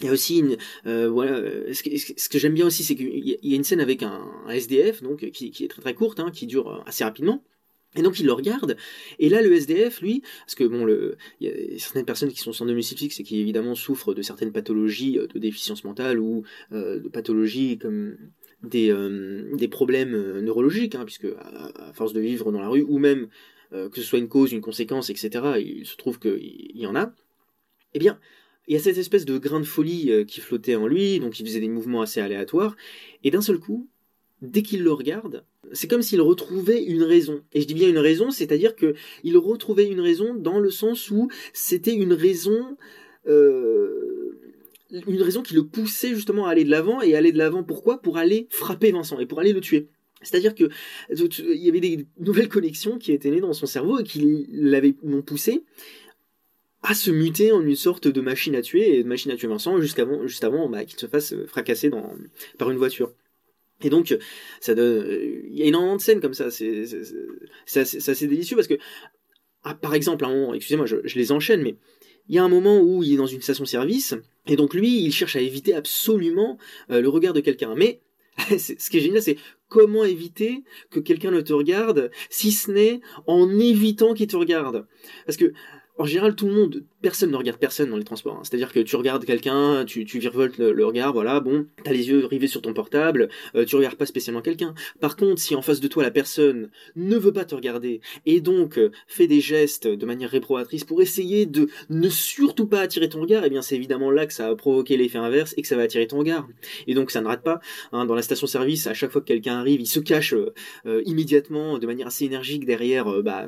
[0.00, 1.38] Il y a aussi une, voilà,
[1.72, 5.00] ce que, que j'aime bien aussi, c'est qu'il y a une scène avec un, SDF,
[5.00, 7.44] donc qui, qui est très très courte, hein, qui dure assez rapidement
[7.94, 8.76] et donc il le regarde,
[9.18, 10.86] et là le SDF, lui, parce que bon,
[11.40, 14.22] il y a certaines personnes qui sont sans domicile fixe et qui évidemment souffrent de
[14.22, 18.16] certaines pathologies euh, de déficience mentale ou euh, de pathologies comme
[18.62, 23.28] des, euh, problèmes neurologiques, hein, puisque à, force de vivre dans la rue, ou même
[23.70, 27.14] que ce soit une cause, une conséquence, etc., il se trouve qu'il y en a,
[27.94, 28.20] eh bien,
[28.68, 31.46] il y a cette espèce de grain de folie qui flottait en lui, donc il
[31.46, 32.76] faisait des mouvements assez aléatoires,
[33.24, 33.88] et d'un seul coup,
[34.42, 37.42] dès qu'il le regarde, c'est comme s'il retrouvait une raison.
[37.52, 41.28] Et je dis bien une raison, c'est-à-dire qu'il retrouvait une raison dans le sens où
[41.52, 42.76] c'était une raison...
[43.26, 44.38] Euh,
[45.06, 48.02] une raison qui le poussait justement à aller de l'avant et aller de l'avant pourquoi?
[48.02, 49.88] Pour aller frapper Vincent et pour aller le tuer.
[50.20, 50.68] C'est-à-dire que
[51.10, 54.94] il y avait des nouvelles connexions qui étaient nées dans son cerveau et qui l'avaient
[55.24, 55.64] poussé
[56.82, 59.48] à se muter en une sorte de machine à tuer et de machine à tuer
[59.48, 61.90] Vincent jusqu'avant juste avant bah, qu'il se fasse fracasser
[62.58, 63.12] par une voiture.
[63.82, 64.16] Et donc,
[64.60, 65.06] ça donne,
[65.50, 66.50] il y a énormément de scènes comme ça.
[66.50, 66.84] C'est,
[67.66, 68.78] c'est, assez délicieux parce que,
[69.64, 71.76] ah, par exemple, excusez-moi, je, les enchaîne, mais
[72.28, 74.14] il y a un moment où il est dans une station-service
[74.46, 76.58] et donc lui, il cherche à éviter absolument
[76.90, 77.74] euh, le regard de quelqu'un.
[77.76, 78.00] Mais
[78.58, 79.36] ce qui est génial, c'est
[79.68, 84.86] comment éviter que quelqu'un ne te regarde, si ce n'est en évitant qu'il te regarde.
[85.26, 85.52] Parce que
[85.98, 88.36] en général, tout le monde, personne ne regarde personne dans les transports.
[88.36, 88.42] Hein.
[88.44, 92.24] C'est-à-dire que tu regardes quelqu'un, tu, tu virevoltes le, regard, voilà, bon, t'as les yeux
[92.24, 94.74] rivés sur ton portable, euh, tu regardes pas spécialement quelqu'un.
[95.00, 98.40] Par contre, si en face de toi la personne ne veut pas te regarder et
[98.40, 103.10] donc euh, fait des gestes de manière réprobatrice pour essayer de ne surtout pas attirer
[103.10, 105.68] ton regard, eh bien c'est évidemment là que ça va provoquer l'effet inverse et que
[105.68, 106.48] ça va attirer ton regard.
[106.86, 107.60] Et donc ça ne rate pas.
[107.92, 111.78] Hein, dans la station-service, à chaque fois que quelqu'un arrive, il se cache euh, immédiatement
[111.78, 113.46] de manière assez énergique derrière, bah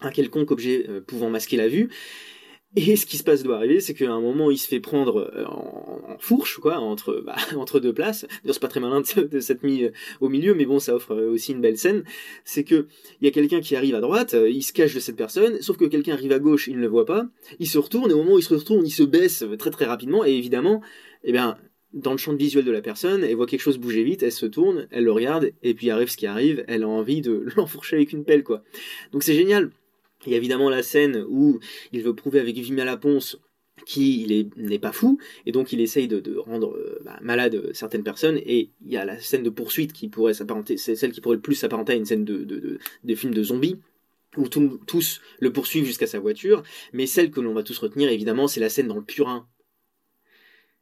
[0.00, 1.88] un quelconque objet euh, pouvant masquer la vue.
[2.78, 5.30] Et ce qui se passe doit arriver, c'est qu'à un moment, il se fait prendre
[5.34, 8.26] euh, en, fourche, quoi, entre, bah, entre deux places.
[8.42, 9.90] D'ailleurs, c'est pas très malin de, s'être mis euh,
[10.20, 12.04] au milieu, mais bon, ça offre aussi une belle scène.
[12.44, 12.86] C'est que
[13.20, 15.76] il y a quelqu'un qui arrive à droite, il se cache de cette personne, sauf
[15.78, 17.28] que quelqu'un arrive à gauche, il ne le voit pas.
[17.58, 19.86] Il se retourne, et au moment où il se retourne, il se baisse très très
[19.86, 20.82] rapidement, et évidemment,
[21.24, 21.56] eh bien,
[21.96, 24.32] dans le champ de visuel de la personne, elle voit quelque chose bouger vite, elle
[24.32, 27.46] se tourne, elle le regarde, et puis arrive ce qui arrive, elle a envie de
[27.56, 28.62] l'enfourcher avec une pelle, quoi.
[29.12, 29.70] Donc c'est génial.
[30.26, 31.60] Il y a évidemment la scène où
[31.92, 33.38] il veut prouver avec Vimia Laponce
[33.84, 38.38] qu'il n'est pas fou, et donc il essaye de, rendre euh, bah, malade certaines personnes,
[38.38, 41.36] et il y a la scène de poursuite qui pourrait s'apparenter, c'est celle qui pourrait
[41.36, 43.78] le plus s'apparenter à une scène de, de, film de zombies,
[44.36, 46.62] où tous le poursuivent jusqu'à sa voiture,
[46.92, 49.46] mais celle que l'on va tous retenir, évidemment, c'est la scène dans le purin.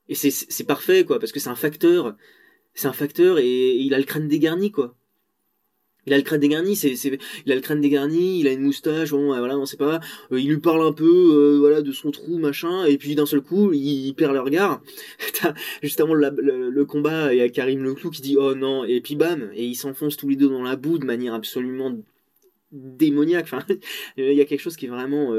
[0.09, 2.17] Et c'est parfait, quoi, parce que c'est un facteur,
[2.75, 4.97] c'est un facteur, et il a le crâne dégarni, quoi.
[6.07, 8.61] Il a le crâne dégarni, c'est, c'est, il a le crâne dégarni, il a une
[8.61, 10.01] moustache, bon, euh, voilà, on sait pas.
[10.33, 13.27] Euh, il lui parle un peu, euh, voilà, de son trou, machin, et puis d'un
[13.27, 14.83] seul coup, il, perd le regard.
[15.83, 19.51] justement le, combat, il y a Karim Leclou qui dit oh non, et puis bam,
[19.55, 21.97] et ils s'enfoncent tous les deux dans la boue de manière absolument
[22.73, 23.45] démoniaque.
[23.45, 23.65] Enfin,
[24.17, 25.35] il y a quelque chose qui est vraiment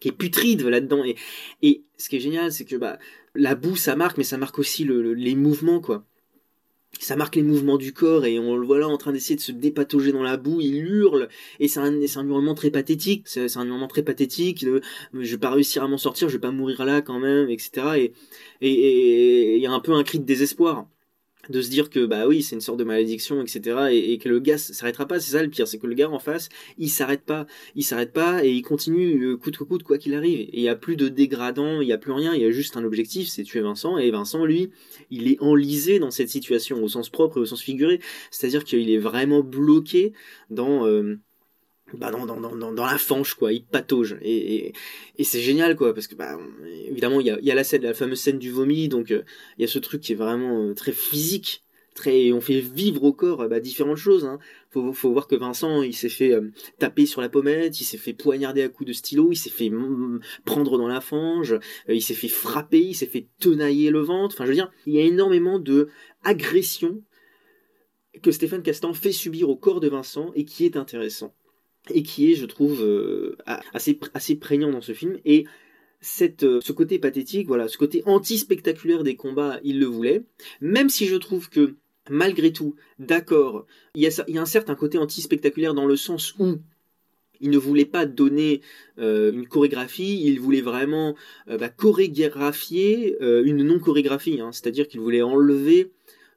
[0.00, 1.04] qui est putride là-dedans.
[1.04, 1.16] Et,
[1.62, 2.98] et ce qui est génial, c'est que bah
[3.34, 6.04] la boue, ça marque, mais ça marque aussi le, les mouvements, quoi
[7.00, 9.40] ça marque les mouvements du corps et on le voit là en train d'essayer de
[9.40, 11.28] se dépatauger dans la boue, il hurle
[11.60, 15.50] et c'est un, un hurlement très pathétique, c'est un hurlement très pathétique, je vais pas
[15.50, 18.10] réussir à m'en sortir, je vais pas mourir là quand même, etc.
[18.60, 20.86] Et il y a un peu un cri de désespoir
[21.48, 24.40] de se dire que bah oui c'est une sorte de malédiction etc et, que le
[24.40, 27.22] gars s'arrêtera pas c'est ça le pire c'est que le gars en face il s'arrête
[27.22, 30.40] pas il s'arrête pas et il continue euh, coûte que coûte quoi qu'il arrive.
[30.40, 32.50] Et il y a plus de dégradant il y a plus rien il y a
[32.50, 34.70] juste un objectif c'est tuer Vincent et Vincent lui
[35.10, 38.00] il est enlisé dans cette situation au sens propre et au sens figuré.
[38.30, 40.12] C'est à dire qu'il est vraiment bloqué
[40.50, 41.18] dans euh,
[41.94, 43.52] bah dans, dans, dans, dans la fange quoi.
[43.52, 44.18] Il patauge.
[44.22, 44.72] Et,
[45.16, 46.38] et, c'est génial quoi parce que bah
[46.86, 49.22] évidemment il y a, y a la scène la fameuse scène du vomi donc euh,
[49.56, 51.64] il y a ce truc qui est vraiment euh, très physique
[51.94, 54.38] très on fait vivre au corps bah, différentes choses hein.
[54.70, 57.98] faut, faut voir que Vincent il s'est fait euh, taper sur la pommette il s'est
[57.98, 59.70] fait poignarder à coups de stylo il s'est fait
[60.44, 61.58] prendre dans la fange
[61.88, 64.36] il s'est fait frapper il s'est fait tenailler le ventre.
[64.36, 65.88] Enfin je veux dire il y a énormément de
[66.22, 67.02] agressions
[68.22, 71.34] que Stéphane Castan fait subir au corps de Vincent et qui est intéressant
[71.90, 73.36] et qui est, je trouve, euh,
[73.72, 75.18] assez, prégnant dans ce film.
[75.24, 75.44] Et
[76.00, 80.22] cette, euh, ce côté pathétique, voilà, ce côté anti-spectaculaire des combats, il le voulait.
[80.60, 81.76] Même si je trouve que,
[82.08, 86.58] malgré tout, d'accord, il y, a, un certain côté anti-spectaculaire dans le sens où
[87.40, 88.62] il ne voulait pas donner
[88.98, 91.14] euh, une chorégraphie, il voulait vraiment
[91.46, 95.92] bah, chorégraphier une non-chorégraphie, hein, c'est-à-dire qu'il voulait enlever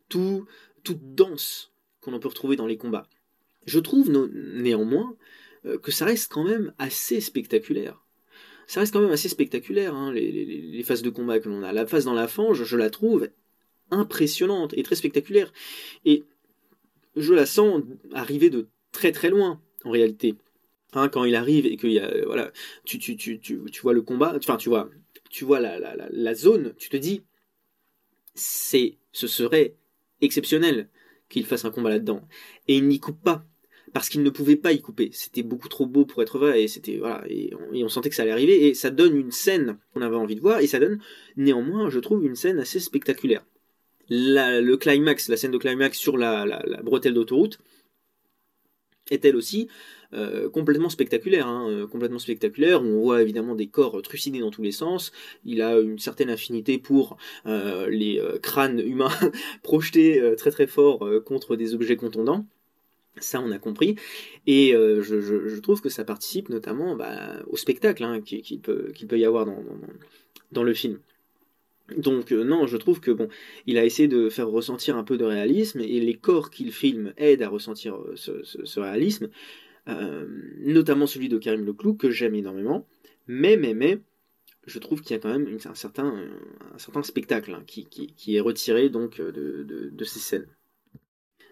[0.09, 0.45] tout,
[0.83, 1.71] toute danse
[2.01, 3.07] qu'on peut retrouver dans les combats.
[3.65, 5.15] Je trouve néanmoins
[5.81, 8.01] que ça reste quand même assez spectaculaire.
[8.71, 11.73] Ça reste quand même assez spectaculaire, hein, les, phases de combat que l'on a.
[11.73, 13.29] La phase dans la fange, je la trouve
[13.89, 15.51] impressionnante et très spectaculaire.
[16.05, 16.23] Et
[17.17, 17.83] je la sens
[18.13, 20.35] arriver de très très loin, en réalité.
[20.93, 22.51] Hein, quand il arrive et que euh, voilà,
[22.85, 22.99] tu,
[23.81, 24.89] vois le combat, enfin tu vois,
[25.29, 27.23] tu vois la, la, la zone, tu te dis,
[28.35, 29.75] c'est, ce serait
[30.21, 30.89] exceptionnel
[31.29, 32.27] qu'il fasse un combat là-dedans.
[32.67, 33.45] Et il n'y coupe pas
[33.93, 35.09] parce qu'il ne pouvait pas y couper.
[35.13, 38.23] C'était beaucoup trop beau pour être vrai et c'était voilà et on, sentait que ça
[38.23, 40.99] allait arriver et ça donne une scène qu'on avait envie de voir et ça donne
[41.37, 43.45] néanmoins, je trouve, une scène assez spectaculaire.
[44.09, 47.59] le climax, la scène de climax sur la, la bretelle d'autoroute
[49.09, 49.67] est elle aussi
[50.13, 52.81] euh, complètement spectaculaire, hein, euh, complètement spectaculaire.
[52.81, 55.11] On voit évidemment des corps trucidés dans tous les sens.
[55.45, 59.11] Il a une certaine affinité pour euh, les crânes humains
[59.63, 62.45] projetés très très fort contre des objets contondants.
[63.17, 63.95] Ça, on a compris.
[64.47, 69.45] Et je, trouve que ça participe notamment bah, au spectacle hein, qu'il peut, y avoir
[70.51, 70.99] dans, le film.
[71.97, 73.27] Donc non, je trouve que bon,
[73.67, 77.13] il a essayé de faire ressentir un peu de réalisme et les corps qu'il filme
[77.17, 79.29] aident à ressentir ce réalisme.
[79.87, 80.27] Euh,
[80.59, 82.87] notamment celui de Karim Leclou, que j'aime énormément,
[83.27, 83.99] mais, mais, mais,
[84.67, 89.19] je trouve qu'il y a quand même un, certain, spectacle hein, qui, est retiré donc
[89.19, 90.47] euh, de, ces scènes.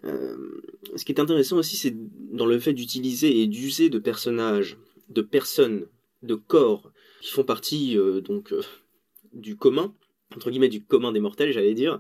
[0.06, 0.62] Euh,
[0.96, 1.96] ce qui est intéressant aussi, c'est
[2.32, 4.78] dans le fait d'utiliser et d'user de personnages,
[5.10, 5.88] de personnes,
[6.24, 6.92] de corps
[7.22, 8.54] qui font partie donc
[9.34, 9.94] du commun,
[10.36, 12.00] entre guillemets du commun des mortels, j'allais dire,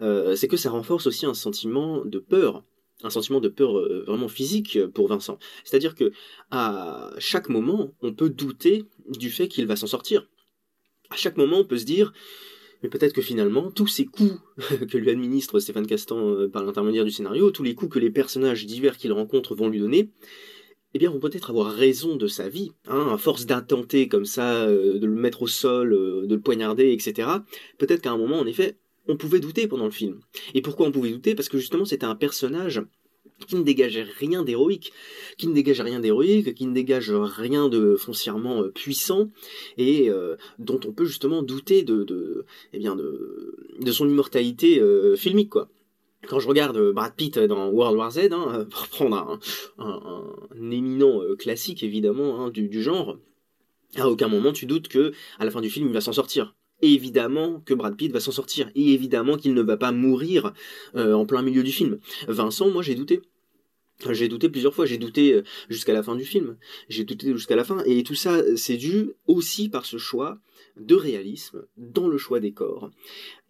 [0.00, 2.64] c'est que ça renforce aussi un sentiment de peur
[3.02, 5.38] un sentiment de peur euh, vraiment physique pour Vincent.
[5.64, 6.12] C'est-à-dire que
[6.50, 10.28] à chaque moment, on peut douter du fait qu'il va s'en sortir.
[11.10, 12.12] À chaque moment, on peut se dire,
[12.86, 14.38] mais peut-être que finalement, tous ces coups
[14.88, 18.10] que lui administre Stéphane Castan euh, par l'intermédiaire du scénario, tous les coups que les
[18.10, 20.10] personnages divers qu'il rencontre vont lui donner,
[20.94, 24.66] eh bien, vont peut-être avoir raison de sa vie, hein, à force d'attenter comme ça,
[24.66, 27.28] euh, de le mettre au sol, de le poignarder, etc.
[27.76, 28.78] Peut-être qu'à un moment, en effet,
[29.08, 30.20] on pouvait douter pendant le film.
[30.54, 31.34] Et pourquoi on pouvait douter?
[31.34, 32.82] Parce que justement c'était un personnage
[33.46, 34.92] qui ne dégageait rien d'héroïque,
[35.38, 39.30] qui ne dégage rien d'héroïque, qui ne dégage rien de foncièrement euh, puissant,
[39.76, 45.16] et euh, dont on peut justement douter de, eh bien de, de son immortalité euh,
[45.16, 45.68] filmique, quoi.
[46.28, 49.38] Quand je regarde Brad Pitt dans World War Z, hein, pour prendre
[49.78, 53.18] un, éminent classique évidemment hein, du, du genre,
[53.94, 56.56] à aucun moment tu doutes que à la fin du film il va s'en sortir
[56.82, 60.52] évidemment que Brad Pitt va s'en sortir, et évidemment qu'il ne va pas mourir
[60.94, 61.98] euh, en plein milieu du film.
[62.28, 63.22] Vincent, moi j'ai douté.
[64.10, 66.58] J'ai douté plusieurs fois, j'ai douté euh, jusqu'à la fin du film,
[66.90, 70.38] j'ai douté jusqu'à la fin, et tout ça c'est dû aussi par ce choix
[70.76, 72.90] de réalisme dans le choix des corps.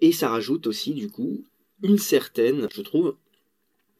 [0.00, 1.42] Et ça rajoute aussi du coup
[1.82, 3.16] une certaine, je trouve,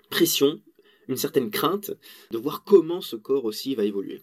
[0.09, 0.61] pression,
[1.09, 1.91] une certaine crainte
[2.31, 4.22] de voir comment ce corps aussi va évoluer.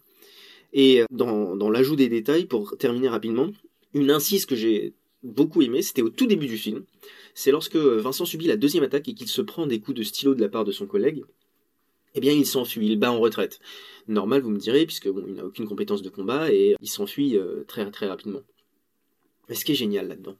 [0.72, 3.52] Et euh, dans, dans l'ajout des détails, pour terminer rapidement,
[3.94, 6.86] une incise que j'ai beaucoup aimé, c'était au tout début du film.
[7.34, 10.36] C'est lorsque Vincent subit la deuxième attaque et qu'il se prend des coups de stylo
[10.36, 11.24] de la part de son collègue.
[12.16, 13.60] Eh bien, il s'enfuit, il bat en retraite.
[14.08, 17.64] Normal, vous me direz, puisque il n'a aucune compétence de combat et il s'enfuit euh,
[17.68, 18.42] très très rapidement.
[19.50, 20.38] Mais ce qui est génial là-dedans,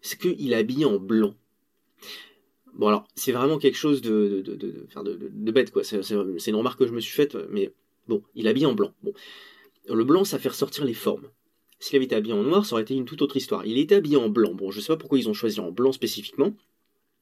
[0.00, 1.34] c'est qu'il est habillé en blanc.
[2.74, 5.84] Bon alors, c'est vraiment quelque chose de, de, bête, quoi.
[5.84, 7.72] C'est une remarque que je me suis faite, mais
[8.08, 8.92] bon, il est habillé en blanc.
[9.02, 9.12] Bon.
[9.88, 11.28] Le blanc, ça fait ressortir les formes.
[11.78, 13.66] S'il avait été habillé en noir, ça aurait été une toute autre histoire.
[13.66, 14.54] Il était habillé en blanc.
[14.54, 16.54] Bon, je sais pas pourquoi ils ont choisi en blanc spécifiquement,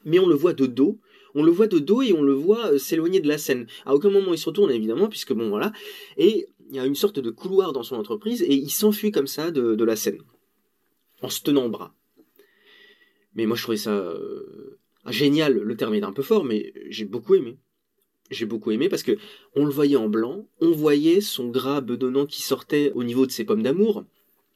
[0.04, 1.00] mais on le voit de dos.
[1.34, 3.66] On le voit de dos et on le voit euh, s'éloigner de la scène.
[3.84, 5.72] À aucun moment il se retourne évidemment, puisque bon voilà.
[6.16, 9.26] Et il y a une sorte de couloir dans son entreprise et il s'enfuit comme
[9.26, 10.18] ça de, la scène,
[11.22, 11.94] en se tenant le bras.
[13.34, 14.78] Mais moi je trouvais ça euh,
[15.08, 15.54] génial.
[15.58, 17.58] Le terme est un peu fort, mais j'ai beaucoup aimé.
[18.30, 19.18] J'ai beaucoup aimé parce que
[19.54, 23.32] on le voyait en blanc, on voyait son gras bedonnant qui sortait au niveau de
[23.32, 24.04] ses pommes d'amour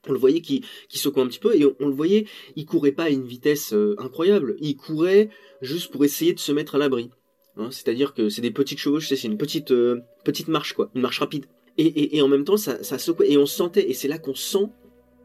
[0.07, 2.27] on le voyait qui, qui secouait un petit peu et on, le voyait,
[2.57, 5.31] il courait pas à une vitesse euh, incroyable, il courait
[5.61, 7.11] juste pour essayer de se mettre à l'abri.
[7.57, 11.03] Hein, c'est-à-dire que c'est des petites chevauches, c'est une petite euh, petite marche quoi, une
[11.03, 11.47] marche rapide.
[11.81, 14.69] Et, en même temps ça, ça secouait et on sentait et c'est là qu'on sent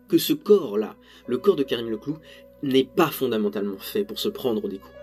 [0.08, 0.96] que ce corps là,
[1.26, 2.20] le corps de Karim Leclou,
[2.62, 4.94] n'est pas fondamentalement fait pour se prendre des coups.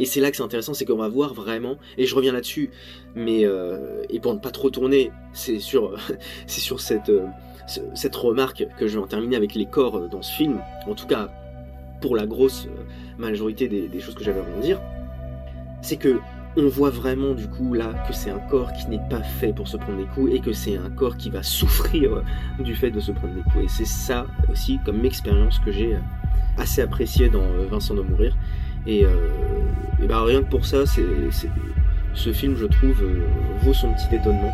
[0.00, 2.70] Et c'est là que c'est intéressant, c'est qu'on va voir vraiment, et je reviens là-dessus,
[3.14, 5.96] mais euh, et pour ne pas trop tourner, c'est sur,
[6.48, 7.12] c'est sur cette,
[7.66, 10.94] cette remarque que je vais en terminer avec les corps euh, dans ce film, en
[10.94, 11.28] tout cas
[12.00, 12.82] pour la grosse euh,
[13.18, 14.80] majorité des, choses que j'avais à dire,
[15.82, 16.20] c'est que
[16.58, 19.68] on voit vraiment du coup là que c'est un corps qui n'est pas fait pour
[19.68, 22.90] se prendre des coups et que c'est un corps qui va souffrir euh, du fait
[22.90, 23.64] de se prendre des coups.
[23.64, 25.98] Et c'est ça aussi comme expérience que j'ai
[26.56, 28.36] assez apprécié dans Vincent de mourir.
[28.86, 29.04] Et,
[30.08, 33.02] bah, rien que pour ça, ce film, je trouve,
[33.62, 34.52] vaut son petit étonnement.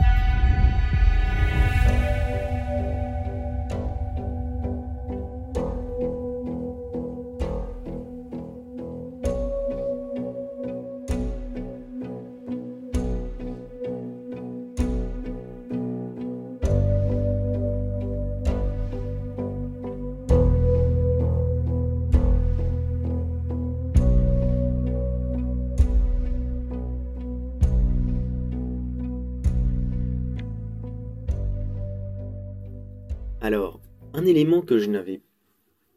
[34.33, 35.21] Élément que je n'avais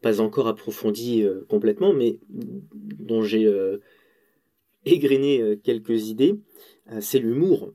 [0.02, 3.78] pas encore approfondi euh, complètement, mais dont j'ai euh,
[4.84, 6.36] égrené euh, quelques idées,
[7.00, 7.72] c'est l'humour.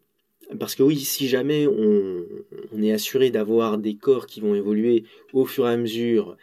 [0.59, 5.03] Parce que oui, si jamais on est assuré d'avoir des corps qui vont évoluer
[5.33, 6.37] au fur et à mesure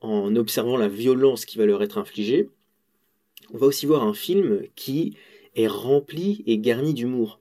[0.00, 2.48] en observant la violence qui va leur être infligée,
[3.52, 5.16] on va aussi voir un film qui
[5.54, 7.40] est rempli et garni d'humour.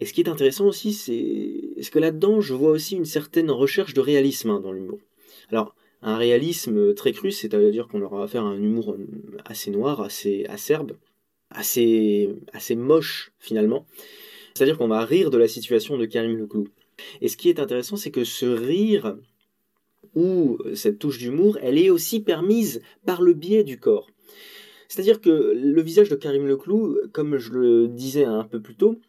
[0.00, 3.94] Et ce qui est intéressant aussi, c'est que là-dedans, je vois aussi une certaine recherche
[3.94, 4.98] de réalisme hein, dans l'humour.
[5.50, 8.96] Alors, un réalisme très cru, c'est-à-dire qu'on aura affaire à un humour
[9.44, 10.92] assez noir, assez acerbe,
[11.50, 13.86] assez, assez moche finalement.
[14.54, 16.68] C'est-à-dire qu'on va rire de la situation de Karim Leclou.
[17.20, 19.16] Et ce qui est intéressant, c'est que ce rire
[20.14, 24.08] ou cette touche d'humour, elle est aussi permise par le biais du corps.
[24.88, 29.00] C'est-à-dire que le visage de Karim Leclou, comme je le disais un peu plus tôt,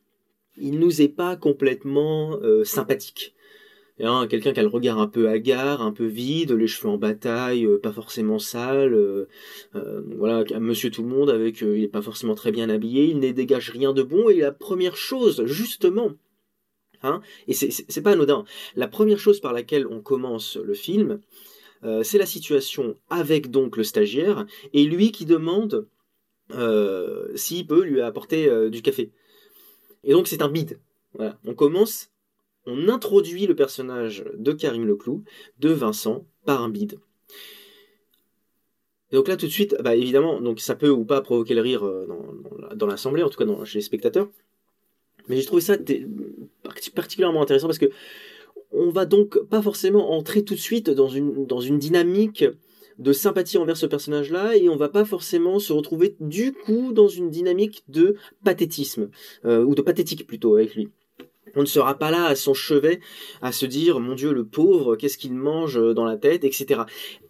[0.58, 3.34] il nous est pas complètement euh, sympathique.
[4.02, 6.98] Hein, quelqu'un qui a le regard un peu hagard, un peu vide, les cheveux en
[6.98, 9.28] bataille, euh, pas forcément sales, euh,
[10.18, 13.32] voilà, monsieur tout le monde avec, il est pas forcément très bien habillé, il ne
[13.32, 16.12] dégage rien de bon, et la première chose, justement,
[17.04, 18.44] hein, et c'est pas anodin,
[18.76, 21.22] la première chose par laquelle on commence le film,
[22.02, 25.88] c'est la situation avec donc le stagiaire, et lui qui demande
[27.36, 29.14] s'il peut lui apporter du café.
[30.06, 30.54] Et donc c'est un.
[31.16, 31.38] Voilà.
[31.46, 32.10] On commence,
[32.66, 35.24] on introduit le personnage de Karim Leclou,
[35.60, 37.00] de Vincent, par un bide.
[39.12, 41.62] Et donc là tout de suite, bah évidemment, donc ça peut ou pas provoquer le
[41.62, 42.08] rire euh,
[42.76, 44.30] dans, l'assemblée, en tout cas chez les spectateurs.
[45.28, 45.76] Mais j'ai trouvé ça
[46.94, 47.90] particulièrement intéressant parce que
[48.72, 52.46] on va donc pas forcément entrer tout de suite dans une dynamique
[52.98, 57.08] de sympathie envers ce personnage-là et on va pas forcément se retrouver du coup dans
[57.08, 59.10] une dynamique de pathétisme
[59.46, 60.90] euh, ou de pathétique plutôt avec lui.
[61.56, 63.00] On ne sera pas là à son chevet
[63.42, 66.82] à se dire mon Dieu le pauvre qu'est-ce qu'il mange dans la tête etc.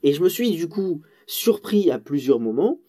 [0.03, 2.79] Et je me suis du coup surpris à plusieurs moments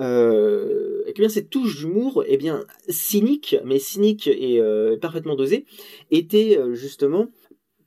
[0.00, 5.36] euh, et que bien cette touche d'humour, eh bien cynique, mais cynique et euh, parfaitement
[5.36, 5.66] dosée,
[6.10, 7.28] était euh, justement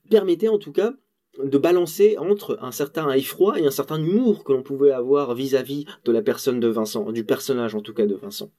[0.10, 0.94] permettait en tout cas
[1.42, 5.86] de balancer entre un certain effroi et un certain humour que l'on pouvait avoir vis-à-vis
[6.06, 8.52] de la personne de Vincent, du personnage en tout cas de Vincent.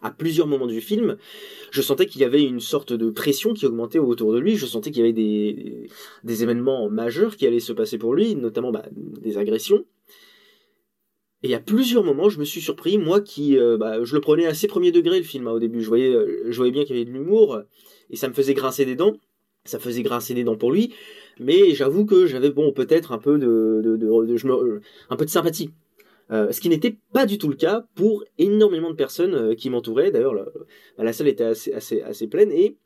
[0.00, 1.16] À plusieurs moments du film,
[1.70, 4.66] je sentais qu'il y avait une sorte de pression qui augmentait autour de lui, je
[4.66, 8.84] sentais qu'il y avait des, événements majeurs qui allaient se passer pour lui, notamment bah,
[8.92, 9.84] des agressions.
[11.44, 14.46] Et à plusieurs moments, je me suis surpris, moi qui, euh, bah, je le prenais
[14.46, 17.00] assez premier degré le film hein, au début, voyais, euh, je voyais bien qu'il y
[17.00, 17.60] avait de l'humour,
[18.10, 19.16] et ça me faisait grincer des dents,
[19.64, 20.92] ça faisait grincer des dents pour lui,
[21.42, 24.80] mais j'avoue que j'avais bon peut-être un peu de, de, de,
[25.10, 25.70] un peu de sympathie.
[26.30, 29.68] Euh, ce qui n'était pas du tout le cas pour énormément de personnes euh, qui
[29.68, 30.10] m'entouraient.
[30.10, 30.44] D'ailleurs, la,
[30.96, 32.78] bah, la, salle était assez, assez, assez pleine et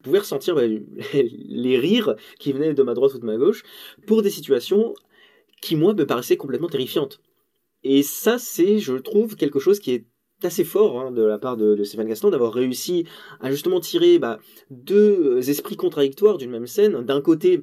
[0.00, 0.62] je pouvais ressentir bah,
[1.14, 3.62] les rires qui venaient de ma droite ou de ma gauche
[4.06, 4.94] pour des situations
[5.60, 7.20] qui, moi, me paraissaient complètement terrifiantes.
[7.84, 10.04] Et ça, c'est, je trouve, quelque chose qui est
[10.42, 13.06] assez fort hein, de la part de, de Stéphane Gaston d'avoir réussi
[13.40, 14.40] à justement tirer bah,
[14.70, 17.04] deux esprits contradictoires d'une même scène.
[17.04, 17.62] D'un côté,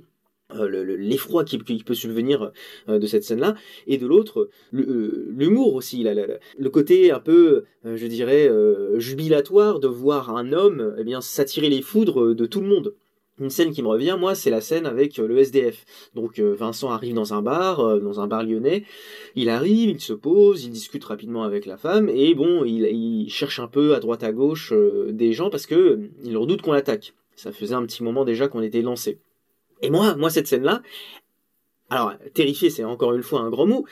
[0.56, 2.52] euh, l'effroi qui, qui, peut subvenir
[2.88, 8.08] euh, de cette scène-là, et de l'autre, euh, l'humour aussi, le côté un peu, je
[8.08, 8.50] dirais,
[8.98, 12.96] jubilatoire de voir un homme eh bien s'attirer les foudres de tout le monde.
[13.40, 15.86] Une scène qui me revient, moi, c'est la scène avec le SDF.
[16.14, 18.84] Donc Vincent arrive dans un bar, dans un bar lyonnais.
[19.36, 23.30] Il arrive, il se pose, il discute rapidement avec la femme, et bon, il, il
[23.30, 24.74] cherche un peu à droite à gauche
[25.10, 27.14] des gens parce que il redoute qu'on l'attaque.
[27.36, 29.20] Ça faisait un petit moment déjà qu'on était lancé.
[29.82, 30.82] Et moi, moi cette scène-là,
[31.90, 33.86] alors terrifié, c'est encore une fois un grand mot,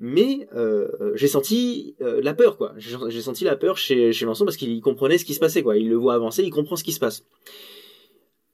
[0.00, 2.74] mais euh, j'ai senti euh, la peur, quoi.
[2.76, 5.76] J'ai senti la peur chez, chez Vincent parce qu'il comprenait ce qui se passait, quoi.
[5.76, 7.24] Il le voit avancer, il comprend ce qui se passe.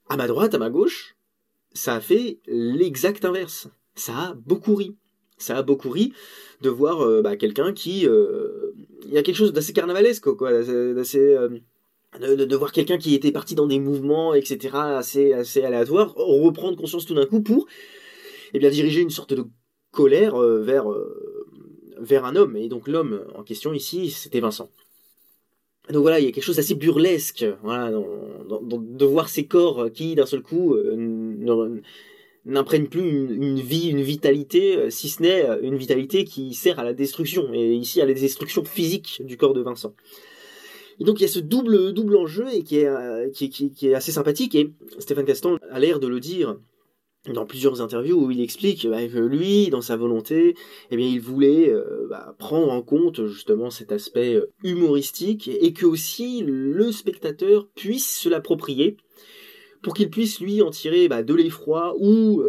[0.09, 1.16] À ma droite, à ma gauche,
[1.72, 3.68] ça a fait l'exact inverse.
[3.95, 4.97] Ça a beaucoup ri.
[5.39, 6.12] Ça a beaucoup ri
[6.61, 8.01] de voir euh, bah, quelqu'un qui...
[8.01, 11.34] Il y a quelque chose d'assez carnavalesque, quoi, d'assez
[12.20, 17.06] de, voir quelqu'un qui était parti dans des mouvements, etc., assez, assez aléatoires, reprendre conscience
[17.06, 17.66] tout d'un coup pour
[18.54, 19.44] eh bien, diriger une sorte de
[19.90, 21.46] colère euh, vers, euh,
[21.98, 22.56] vers un homme.
[22.56, 24.70] Et donc l'homme en question ici, c'était Vincent.
[25.90, 30.14] Donc voilà, il y a quelque chose d'assez burlesque, voilà, de voir ces corps qui,
[30.14, 31.80] d'un seul coup, euh,
[32.44, 36.92] n'imprègnent plus une, vie, une vitalité, si ce n'est une vitalité qui sert à la
[36.92, 39.94] destruction, et ici à la destruction physique du corps de Vincent.
[41.01, 43.94] Et donc il y a ce double, double enjeu et qui est, euh, qui, est
[43.94, 44.55] assez sympathique.
[44.55, 46.57] Et Stéphane Castan a l'air de le dire
[47.32, 50.55] dans plusieurs interviews où il explique bah, que lui, dans sa volonté,
[50.90, 55.72] eh bien, il voulait euh, bah, prendre en compte justement cet aspect euh, humoristique et
[55.72, 58.96] que aussi le spectateur puisse se l'approprier
[59.82, 62.42] pour qu'il puisse lui en tirer bah, de l'effroi ou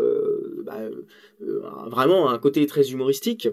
[1.87, 3.49] vraiment un côté très humoristique.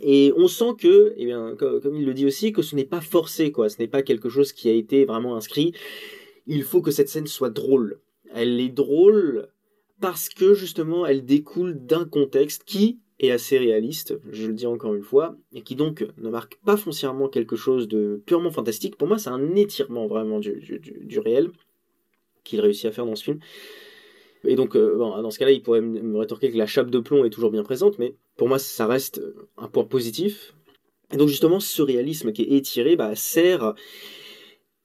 [0.00, 3.00] Et on sent que, eh bien, comme, il le dit aussi, que ce n'est pas
[3.00, 3.68] forcé, quoi.
[3.68, 5.72] Ce n'est pas quelque chose qui a été vraiment inscrit.
[6.46, 8.00] Il faut que cette scène soit drôle.
[8.34, 9.48] Elle est drôle
[10.00, 14.94] parce que justement, elle découle d'un contexte qui est assez réaliste, je le dis encore
[14.94, 18.96] une fois, et qui donc ne marque pas foncièrement quelque chose de purement fantastique.
[18.96, 21.50] Pour moi, c'est un étirement vraiment du, réel
[22.44, 23.38] qu'il réussit à faire dans ce film.
[24.44, 27.24] Et donc, euh, dans ce cas-là, il pourrait me rétorquer que la chape de plomb
[27.24, 29.20] est toujours bien présente, mais pour moi, ça reste
[29.56, 30.54] un point positif.
[31.12, 33.74] Et donc, justement, ce réalisme qui est étiré bah, sert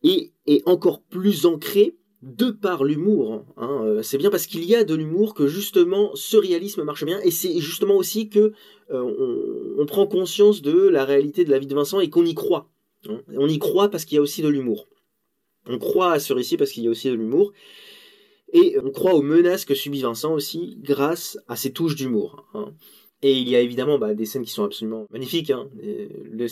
[0.04, 3.46] et est encore plus ancré de par l'humour.
[3.58, 3.82] Hein.
[3.84, 7.20] Euh, c'est bien parce qu'il y a de l'humour que justement ce réalisme marche bien,
[7.22, 8.54] et c'est justement aussi que
[8.92, 12.36] euh, on, prend conscience de la réalité de la vie de Vincent et qu'on y
[12.36, 12.70] croit.
[13.10, 13.22] Hein.
[13.36, 14.88] On y croit parce qu'il y a aussi de l'humour.
[15.66, 17.54] On croit à ce récit parce qu'il y a aussi de l'humour.
[18.54, 22.46] Et on croit aux menaces que subit Vincent aussi grâce à ses touches d'humour.
[22.54, 22.74] Hein.
[23.24, 25.52] Et il y a évidemment bah, des scènes qui sont absolument magnifiques.
[25.52, 25.70] Hein.
[26.34, 26.48] La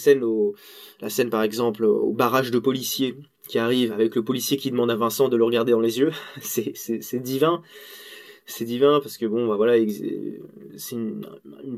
[1.09, 3.15] scène par exemple au barrage de policiers
[3.47, 6.11] qui arrive avec le policier qui demande à Vincent de le regarder dans les yeux.
[6.41, 7.63] c'est, divin.
[8.45, 9.84] C'est divin parce que bon, bah, voilà,
[10.78, 11.26] c'est une,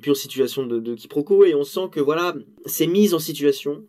[0.01, 2.35] pure situation de, de, quiproquo et on sent que voilà,
[2.65, 3.85] ces mises en situation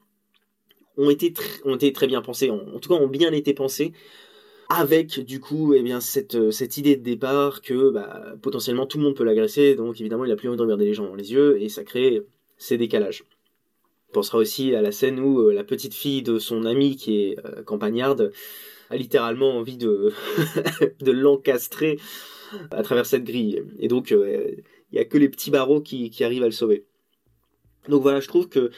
[0.97, 3.93] ont été, très bien pensées, en, en tout cas ont bien été pensées
[4.73, 8.99] avec du coup eh bien cette, euh, cette idée de départ que bah, potentiellement tout
[8.99, 11.15] le monde peut l'agresser, donc évidemment il a plus envie de regarder les gens dans
[11.15, 12.23] les yeux et ça crée
[12.57, 13.25] ces décalages.
[14.09, 17.23] On pensera aussi à la scène où euh, la petite fille de son ami qui
[17.23, 18.33] est euh, campagnarde
[18.89, 20.13] a littéralement envie de,
[21.01, 21.99] de l'encastrer
[22.71, 23.63] à travers cette grille.
[23.79, 24.63] Et donc il
[24.93, 26.85] n'y a que les petits barreaux qui, qui arrivent à le sauver.
[27.89, 28.71] Donc voilà, je trouve que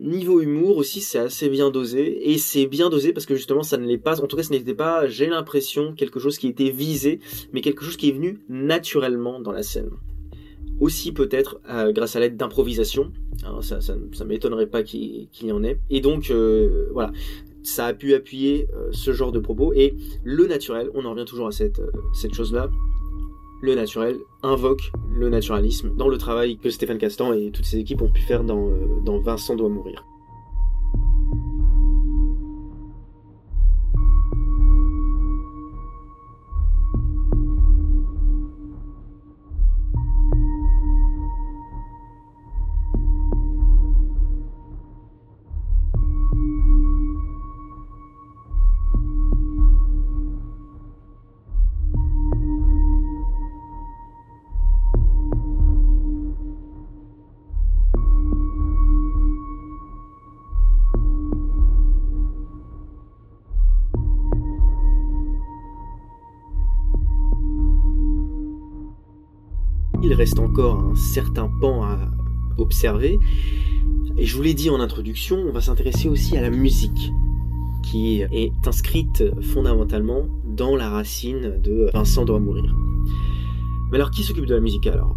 [0.00, 2.30] Niveau humour aussi, c'est assez bien dosé.
[2.30, 4.20] Et c'est bien dosé parce que justement, ça ne l'est pas.
[4.22, 7.20] En tout cas, ce n'était pas, j'ai l'impression, quelque chose qui était visé,
[7.52, 9.90] mais quelque chose qui est venu naturellement dans la scène.
[10.80, 13.12] Aussi peut-être euh, grâce à l'aide d'improvisation.
[13.44, 15.78] Hein, ça, ça, m'étonnerait pas qu'il y en ait.
[15.90, 17.12] Et donc, euh, voilà
[17.62, 19.74] ça a pu appuyer euh, ce genre de propos.
[19.74, 19.94] Et
[20.24, 21.82] le naturel, on en revient toujours à cette,
[22.14, 22.70] cette chose-là,
[23.60, 28.02] le naturel invoque le naturalisme dans le travail que Stéphane Castan et toutes ses équipes
[28.02, 30.04] ont pu faire dans, euh, dans Vincent doit mourir.
[70.20, 71.96] Reste encore un certain pan à
[72.58, 73.18] observer.
[74.18, 77.10] Et je vous l'ai dit en introduction, on va s'intéresser aussi à la musique,
[77.82, 82.76] qui est inscrite fondamentalement dans la racine de Vincent doit mourir.
[83.90, 85.16] Mais alors, qui s'occupe de la musique alors?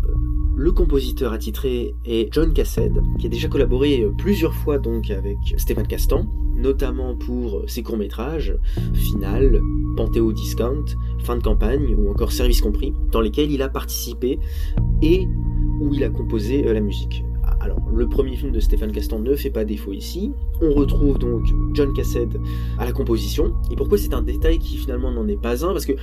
[0.56, 5.88] Le compositeur attitré est John Cassed, qui a déjà collaboré plusieurs fois donc avec Stéphane
[5.88, 6.26] Castan,
[6.56, 8.56] notamment pour ses courts-métrages
[8.94, 9.60] Final,
[9.98, 10.86] Panthéo Discount,
[11.24, 14.40] Fin de campagne ou encore Service compris, dans lesquels il a participé
[15.02, 15.28] et
[15.82, 17.24] où il a composé euh, la musique.
[17.60, 20.32] Alors, le premier film de Stéphane Castan ne fait pas défaut ici.
[20.62, 22.38] On retrouve donc John Cassed
[22.78, 23.54] à la composition.
[23.72, 25.72] Et pourquoi c'est un détail qui finalement n'en est pas un?
[25.72, 25.94] Parce que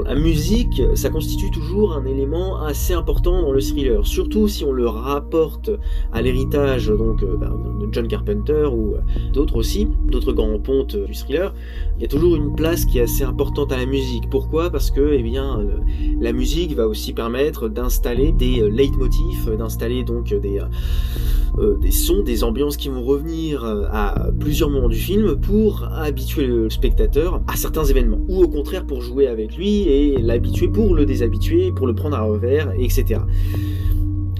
[0.00, 4.72] la musique, ça constitue toujours un élément assez important dans le thriller, surtout si on
[4.72, 5.70] le rapporte
[6.12, 6.96] à l'héritage euh,
[7.38, 9.00] ben, de John Carpenter ou euh,
[9.34, 11.52] d'autres aussi, d'autres grands pontes du thriller.
[11.98, 14.30] Il y a toujours une place qui est assez importante à la musique.
[14.30, 14.70] Pourquoi?
[14.70, 15.78] Parce que, eh bien, euh,
[16.20, 22.88] la musique va aussi permettre d'installer des leitmotifs, d'installer donc des sons, des ambiances qui
[22.88, 28.42] vont revenir à plusieurs moments du film pour habituer le spectateur à certains événements, ou
[28.42, 32.22] au contraire pour jouer avec lui et l'habituer pour le déshabituer, pour le prendre à
[32.22, 33.20] revers, etc.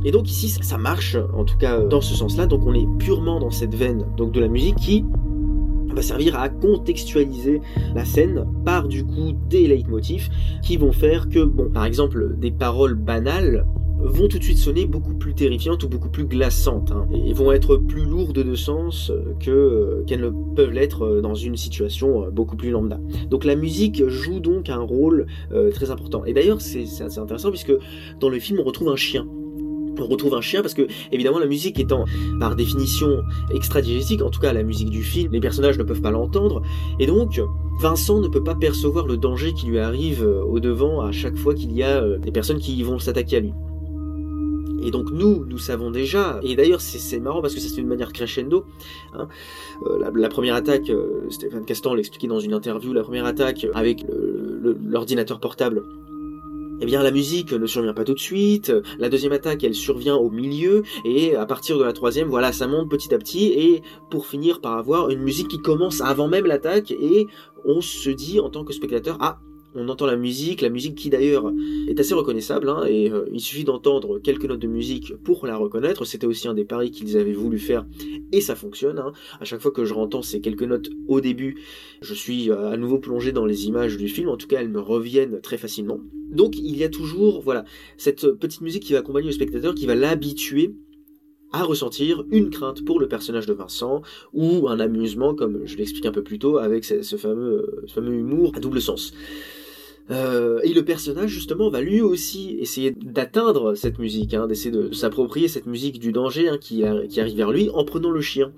[0.04, 2.46] Et donc ici, ça marche, en tout cas dans ce sens-là.
[2.46, 5.04] Donc on est purement dans cette veine donc de la musique qui
[5.94, 7.60] va servir à contextualiser
[7.94, 10.30] la scène par du coup des leitmotifs
[10.62, 13.66] qui vont faire que, bon, par exemple, des paroles banales
[14.02, 17.52] vont tout de suite sonner beaucoup plus terrifiantes ou beaucoup plus glaçantes hein, et vont
[17.52, 22.24] être plus lourdes de sens que euh, qu'elles ne peuvent l'être euh, dans une situation
[22.24, 23.00] euh, beaucoup plus lambda.
[23.30, 25.26] Donc la musique joue donc un rôle
[25.72, 26.24] très important.
[26.24, 27.72] Et d'ailleurs c'est assez intéressant puisque
[28.20, 29.26] dans le film on retrouve un chien
[29.98, 32.06] on retrouve un chien parce que évidemment la musique étant
[32.40, 33.22] par définition
[33.54, 36.62] extra-diégétique, en tout cas la musique du film, les personnages ne peuvent pas l'entendre,
[36.98, 37.40] et donc
[37.80, 41.36] Vincent ne peut pas percevoir le danger qui lui arrive euh, au devant à chaque
[41.36, 43.52] fois qu'il y a euh, des personnes qui vont s'attaquer à lui.
[44.82, 47.88] Et donc nous, nous savons déjà, et d'ailleurs c'est marrant parce que ça c'est une
[47.88, 48.64] manière crescendo,
[49.14, 49.28] hein,
[49.86, 50.90] euh, la, première attaque,
[51.30, 54.04] Stéphane Castan l'expliquait dans une interview, la première attaque avec
[54.84, 55.82] l'ordinateur portable
[56.82, 60.16] eh bien la musique ne survient pas tout de suite, la deuxième attaque elle survient
[60.16, 63.82] au milieu, et à partir de la troisième, voilà, ça monte petit à petit, et
[64.10, 67.28] pour finir par avoir une musique qui commence avant même l'attaque, et
[67.64, 69.38] on se dit en tant que spectateur, ah,
[69.74, 71.52] on entend la musique, la musique qui d'ailleurs
[71.88, 75.56] est assez reconnaissable, hein, et euh, il suffit d'entendre quelques notes de musique pour la
[75.56, 76.04] reconnaître.
[76.04, 77.86] C'était aussi un des paris qu'ils avaient voulu faire,
[78.32, 78.98] et ça fonctionne.
[78.98, 79.12] Hein.
[79.40, 81.62] À chaque fois que je entends ces quelques notes au début,
[82.00, 84.28] je suis euh, à nouveau plongé dans les images du film.
[84.28, 86.00] En tout cas, elles me reviennent très facilement.
[86.30, 87.64] Donc, il y a toujours, voilà,
[87.96, 90.74] cette petite musique qui va accompagner le spectateur, qui va l'habituer
[91.52, 94.00] à ressentir une crainte pour le personnage de Vincent
[94.32, 98.60] ou un amusement, comme je l'explique un peu plus tôt, avec ce fameux humour à
[98.60, 99.12] double sens.
[100.12, 104.92] Euh, et le personnage justement va lui aussi essayer d'atteindre cette musique, hein, d'essayer de
[104.92, 108.52] s'approprier cette musique du danger hein, qui, arrive vers lui en prenant le chien.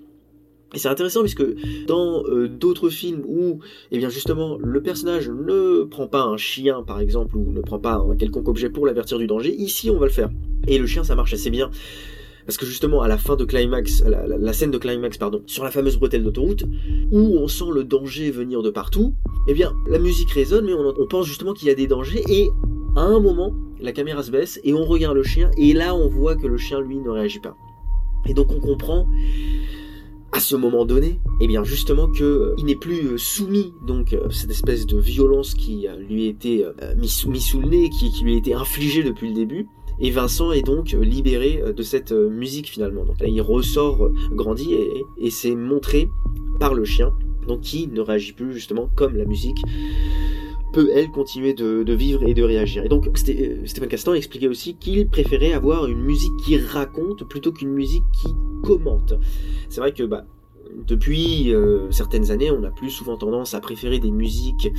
[0.75, 1.45] Et c'est intéressant puisque
[1.87, 3.61] dans euh, d'autres films où,
[3.93, 7.79] eh bien justement, le personnage ne prend pas un chien par exemple ou ne prend
[7.79, 10.31] pas un quelconque objet pour l'avertir du danger, ici on va le faire.
[10.67, 11.71] Et le chien ça marche assez bien.
[12.47, 15.71] Parce que justement, à la fin de Climax, la, scène de Climax, pardon, sur la
[15.71, 16.65] fameuse bretelle d'autoroute,
[17.11, 19.15] où on sent le danger venir de partout,
[19.49, 22.51] eh bien, la musique résonne, mais on, pense justement qu'il y a des dangers, et
[22.97, 26.09] à un moment, la caméra se baisse, et on regarde le chien, et là, on
[26.09, 27.57] voit que le chien, lui, ne réagit pas.
[28.27, 29.09] Et donc, on comprend
[30.35, 34.31] à ce moment donné, eh bien justement que euh, n'est plus euh, soumis donc euh,
[34.31, 36.67] cette espèce de violence qui lui a été
[36.97, 39.69] mise mis, sous le nez, qui, qui lui a été infligée depuis le début,
[40.01, 43.05] et Vincent est donc libéré de cette musique finalement.
[43.05, 44.75] Donc là, il ressort grandi
[45.19, 46.09] et, c'est montré
[46.61, 47.13] par le chien,
[47.47, 49.59] donc qui ne réagit plus justement comme la musique
[50.75, 52.85] peut elle continuer de, vivre et de réagir.
[52.85, 57.71] Et donc Stéphane Castan expliquait aussi qu'il préférait avoir une musique qui raconte plutôt qu'une
[57.71, 59.15] musique qui commente.
[59.69, 60.25] C'est vrai que bah
[60.87, 64.71] depuis euh, certaines années, on a plus souvent tendance à préférer des musiques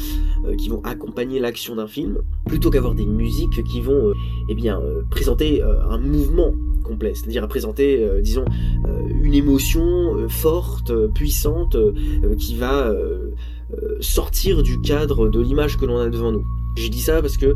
[0.46, 4.14] euh, qui vont accompagner l'action d'un film, plutôt qu'avoir des musiques qui vont, euh,
[4.50, 4.56] eh
[5.10, 8.46] présenter un mouvement complet, c'est-à-dire à présenter, disons,
[9.22, 11.76] une émotion forte, puissante,
[12.38, 12.94] qui va
[14.02, 16.46] sortir du cadre de l'image que l'on a devant nous.
[16.76, 17.56] J'ai dit ça parce que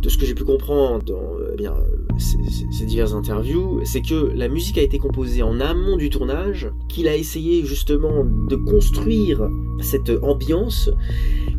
[0.00, 1.74] de ce que j'ai pu comprendre dans eh bien,
[2.18, 7.08] ces, diverses interviews, c'est que la musique a été composée en amont du tournage, qu'il
[7.08, 9.48] a essayé justement de construire
[9.80, 10.90] cette ambiance,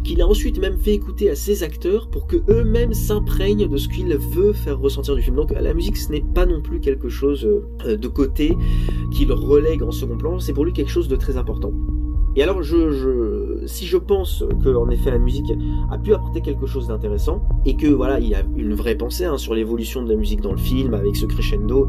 [0.04, 3.90] qu'il a ensuite même fait écouter à ses acteurs pour que eux-mêmes s'imprègnent de ce
[3.90, 5.36] qu'il veut faire ressentir du film.
[5.36, 7.46] Donc la musique, ce n'est pas non plus quelque chose
[7.86, 8.56] euh, de côté
[9.12, 11.74] qu'il relègue en second plan, c'est pour lui quelque chose de très important.
[12.36, 15.52] Et alors, je, si je pense que effet la musique
[15.92, 19.26] a pu apporter quelque chose d'intéressant et que voilà, il y a une vraie pensée
[19.26, 21.88] hein, sur l'évolution de la musique dans le film avec ce crescendo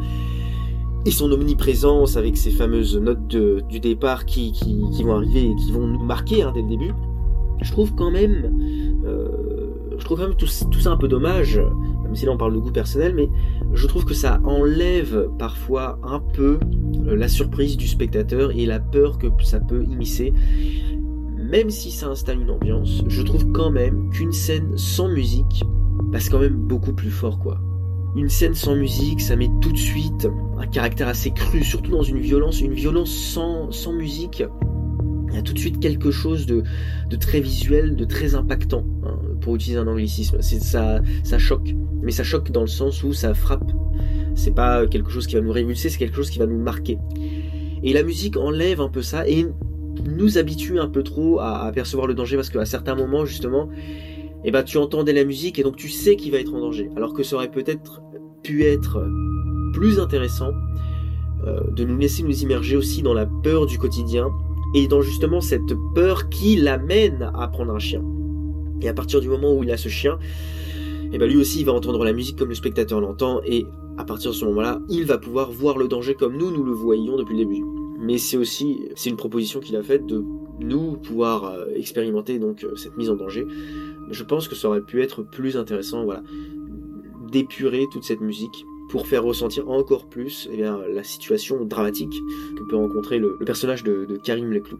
[1.06, 4.52] et son omniprésence avec ces fameuses notes du départ qui,
[5.02, 6.92] vont arriver et qui vont nous marquer hein, dès le début,
[7.62, 9.28] je trouve quand même, euh,
[9.98, 11.60] je trouve quand même tout, tout ça un peu dommage
[12.10, 13.28] même si là on parle de goût personnel, mais
[13.72, 16.58] je trouve que ça enlève parfois un peu
[17.06, 20.34] euh, la surprise du spectateur et la peur que ça peut immiscer.
[21.50, 25.64] Même si ça installe une ambiance, je trouve quand même qu'une scène sans musique
[26.12, 27.60] passe quand même beaucoup plus fort quoi.
[28.16, 30.28] Une scène sans musique, ça met tout de suite
[30.58, 34.42] un caractère assez cru, surtout dans une violence, une violence sans, sans musique.
[35.28, 36.64] Il y a tout de suite quelque chose de,
[37.08, 40.42] de très visuel, de très impactant, hein, pour utiliser un anglicisme.
[40.42, 43.70] Ça, ça choque mais ça choque dans le sens où ça frappe.
[44.34, 46.98] C'est pas quelque chose qui va nous révulser, c'est quelque chose qui va nous marquer.
[47.82, 49.46] Et la musique enlève un peu ça et
[50.06, 53.68] nous habitue un peu trop à, apercevoir le danger parce qu'à certains moments, justement,
[54.44, 56.90] eh ben, tu entendais la musique et donc tu sais qu'il va être en danger.
[56.96, 58.02] Alors que ça aurait peut-être
[58.42, 59.06] pu être
[59.72, 60.52] plus intéressant
[61.46, 64.30] euh, de nous laisser nous immerger aussi dans la peur du quotidien
[64.74, 68.02] et dans justement cette peur qui l'amène à prendre un chien.
[68.82, 70.18] Et à partir du moment où il a ce chien,
[71.12, 73.66] et bah lui aussi il va entendre la musique comme le spectateur l'entend et
[73.98, 76.72] à partir de ce moment-là, il va pouvoir voir le danger comme nous nous le
[76.72, 77.79] voyions depuis le début.
[78.00, 80.24] Mais c'est aussi c'est une proposition qu'il a faite de
[80.58, 83.46] nous pouvoir euh, expérimenter donc euh, cette mise en danger.
[84.10, 86.22] Je pense que ça aurait pu être plus intéressant, voilà,
[87.30, 92.12] d'épurer toute cette musique pour faire ressentir encore plus eh la situation dramatique
[92.56, 94.78] que peut rencontrer le, personnage de Karim Leclou.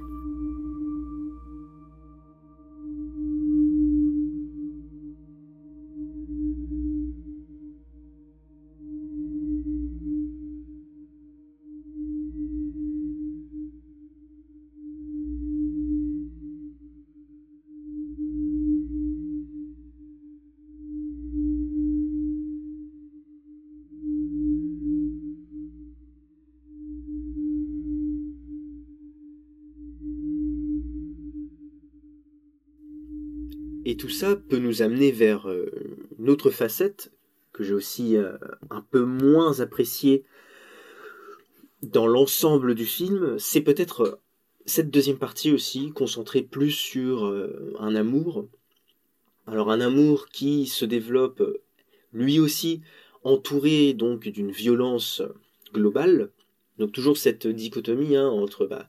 [33.91, 35.69] Et tout ça peut nous amener vers euh,
[36.21, 37.11] une autre facette
[37.53, 38.37] que j'ai aussi euh,
[38.71, 40.23] un peu moins appréciée
[41.83, 44.21] dans l'ensemble du film, c'est peut-être
[44.65, 47.25] cette deuxième partie aussi, concentrée plus sur
[47.81, 48.47] un amour.
[49.49, 51.43] Alors un amour qui se développe
[52.13, 52.83] lui aussi
[53.25, 55.21] entouré donc d'une violence
[55.75, 56.31] globale.
[56.79, 58.87] Donc toujours cette dichotomie hein, entre bah,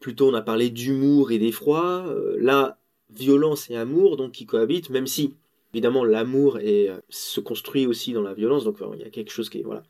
[0.00, 2.80] plutôt on a parlé d'humour et d'effroi, là
[3.18, 5.34] violence et amour donc qui cohabitent, même si
[5.74, 9.50] évidemment l'amour euh, se construit aussi dans la violence, donc il y a quelque chose
[9.50, 9.82] qui est voilà,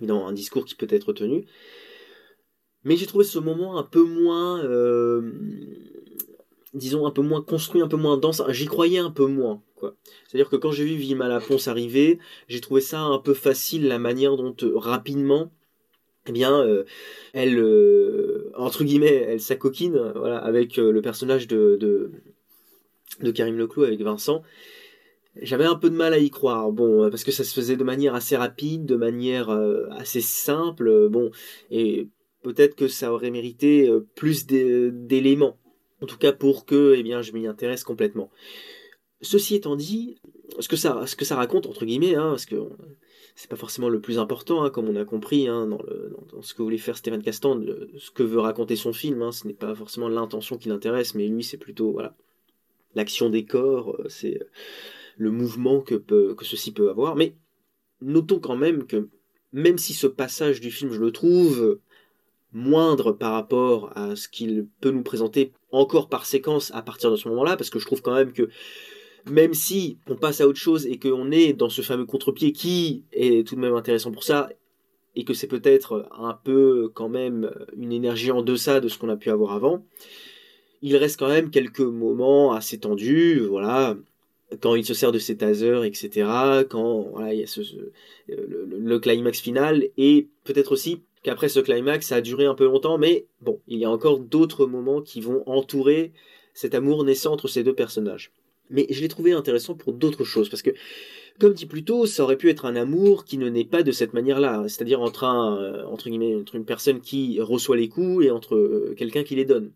[0.00, 1.46] dans un discours qui peut être tenu.
[2.84, 5.32] Mais j'ai trouvé ce moment un peu moins, euh,
[6.74, 8.42] disons, un peu moins construit, un peu moins dense.
[8.48, 9.94] J'y croyais un peu moins, quoi.
[10.26, 12.18] C'est-à-dire que quand j'ai vu Vima Laponce arriver,
[12.48, 15.52] j'ai trouvé ça un peu facile, la manière dont euh, rapidement,
[16.26, 16.64] eh bien,
[17.32, 17.58] elle,
[18.56, 22.12] entre guillemets, elle s'acoquine, voilà, avec le personnage de
[23.34, 24.42] Karim Leclou avec Vincent,
[25.40, 26.72] j'avais un peu de mal à y croire.
[26.72, 31.08] Bon, parce que ça se faisait de manière assez rapide, de manière euh, assez simple.
[31.08, 31.30] Bon,
[31.70, 32.08] et
[32.42, 35.58] peut-être que ça aurait mérité euh, plus d'éléments.
[36.02, 38.30] En tout cas, pour que, eh bien, je m'y intéresse complètement.
[39.20, 40.18] Ceci étant dit,
[40.58, 42.56] ce que ça, ce que ça raconte entre guillemets, hein, parce que
[43.36, 45.80] c'est pas forcément le plus important, hein, comme on a compris hein, dans,
[46.32, 47.58] dans, ce que voulait faire Stéphane Castan,
[47.98, 49.30] ce que veut raconter son film.
[49.30, 52.16] ce n'est pas forcément l'intention qui l'intéresse, mais lui, c'est plutôt voilà
[52.94, 54.44] l'action des corps, euh, c'est euh,
[55.16, 56.02] le mouvement que,
[56.42, 57.16] ceci peut avoir.
[57.16, 57.34] Mais
[58.00, 59.08] notons quand même que
[59.52, 61.78] même si ce passage du film, je le trouve
[62.52, 67.16] moindre par rapport à ce qu'il peut nous présenter encore par séquence à partir de
[67.16, 68.48] ce moment-là, parce que je trouve quand même que
[69.30, 73.04] même si on passe à autre chose et qu'on est dans ce fameux contre-pied qui
[73.12, 74.48] est tout de même intéressant pour ça,
[75.14, 79.10] et que c'est peut-être un peu quand même une énergie en deçà de ce qu'on
[79.10, 79.84] a pu avoir avant,
[80.82, 83.96] il reste quand même quelques moments assez tendus, voilà,
[84.60, 87.46] quand il se sert de ses tasers, etc., quand il y a
[88.28, 92.98] le, climax final, et peut-être aussi qu'après ce climax, ça a duré un peu longtemps,
[92.98, 96.12] mais bon, il y a encore d'autres moments qui vont entourer
[96.54, 98.32] cet amour naissant entre ces deux personnages.
[98.70, 100.70] Mais je l'ai trouvé intéressant pour d'autres choses, parce que,
[101.38, 103.92] comme dit plus tôt, ça aurait pu être un amour qui ne naît pas de
[103.92, 108.30] cette manière-là, c'est-à-dire entre, un, entre, guillemets, entre une personne qui reçoit les coups et
[108.30, 109.72] entre euh, quelqu'un qui les donne.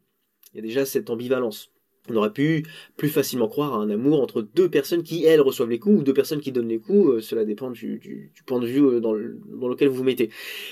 [0.56, 1.70] Il y a déjà cette ambivalence.
[2.08, 2.64] On aurait pu
[2.96, 6.02] plus facilement croire à un amour entre deux personnes qui, elles, reçoivent les coups, ou
[6.02, 9.12] deux personnes qui donnent les coups, euh, cela dépend du, point de vue euh, dans,
[9.12, 10.30] lequel vous vous mettez.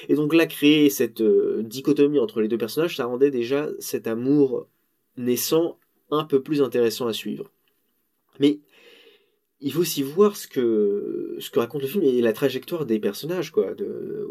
[0.09, 4.07] Et donc là, créer cette euh, dichotomie entre les deux personnages, ça rendait déjà cet
[4.07, 4.69] amour
[5.19, 5.79] naissant
[6.11, 7.51] un peu plus intéressant à suivre.
[8.41, 8.61] Mais
[9.61, 13.75] il faut aussi voir ce que, raconte le film et la trajectoire des personnages, quoi.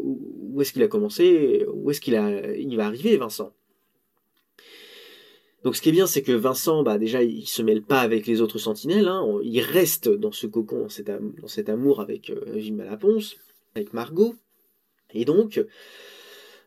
[0.00, 2.14] Où, est-ce qu'il a commencé, où est-ce qu'il
[2.58, 3.52] il va arriver, Vincent?
[5.64, 8.26] Donc ce qui est bien, c'est que Vincent, bah déjà, il se mêle pas avec
[8.26, 9.26] les autres sentinelles, hein.
[9.42, 13.36] il reste dans ce cocon, dans cet, amour avec euh, Jim Malaponce,
[13.74, 14.36] avec Margot,
[15.12, 15.64] et donc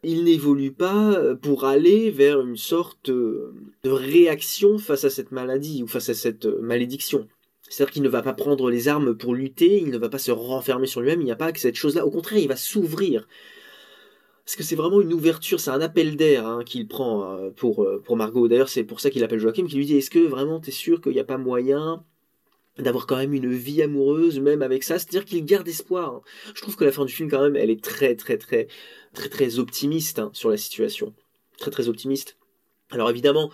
[0.04, 5.88] il n'évolue pas pour aller vers une sorte de réaction face à cette maladie ou
[5.88, 7.28] face à cette malédiction.
[7.70, 10.32] C'est-à-dire qu'il ne va pas prendre les armes pour lutter, il ne va pas se
[10.32, 12.06] renfermer sur lui-même, il n'y a pas que cette chose-là.
[12.06, 13.28] Au contraire, il va s'ouvrir
[14.48, 17.84] parce que c'est vraiment une ouverture, c'est un appel d'air hein, qu'il prend euh, pour,
[17.84, 18.48] euh, pour Margot.
[18.48, 20.72] D'ailleurs, c'est pour ça qu'il appelle Joachim, qui lui dit Est-ce que vraiment tu es
[20.72, 22.06] sûr qu'il n'y a pas moyen
[22.80, 25.00] d'avoir quand même une vie amoureuse, même avec ça?
[25.00, 26.14] C'est-à-dire qu'il garde espoir.
[26.14, 26.22] Hein.
[26.56, 28.70] Je trouve que la fin du film, quand même, elle est très, très, très,
[29.14, 31.14] très, très optimiste hein, sur la situation.
[31.58, 32.38] Très, très optimiste.
[32.90, 33.52] Alors évidemment,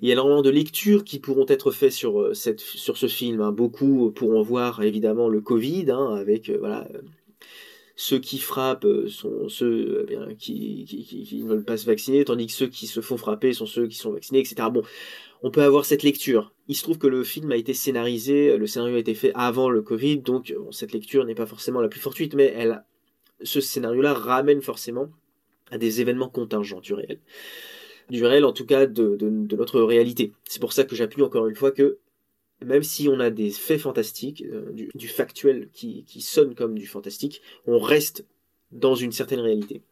[0.00, 3.48] il y a énormément de lectures qui pourront être faites sur, euh, ce film.
[3.52, 6.50] Beaucoup pourront voir évidemment le Covid, avec
[7.96, 12.52] ceux qui frappent euh, sont ceux eh qui, ne veulent pas se vacciner, tandis que
[12.52, 14.68] ceux qui se font frapper sont ceux qui sont vaccinés, etc.
[14.72, 14.82] Bon,
[15.42, 16.52] on peut avoir cette lecture.
[16.68, 19.68] Il se trouve que le film a été scénarisé, le scénario a été fait avant
[19.68, 22.84] le Covid, donc cette lecture n'est pas forcément la plus fortuite, mais elle,
[23.42, 25.08] ce scénario-là ramène forcément
[25.70, 27.18] à des événements contingents du réel.
[28.10, 29.16] Du réel, en tout cas, de
[29.56, 30.32] notre réalité.
[30.44, 31.98] C'est pour ça que j'appuie encore une fois que
[32.64, 37.42] même si on a des faits fantastiques, euh, du, factuel qui, sonne comme du fantastique,
[37.66, 38.24] on reste
[38.70, 39.82] dans une certaine réalité.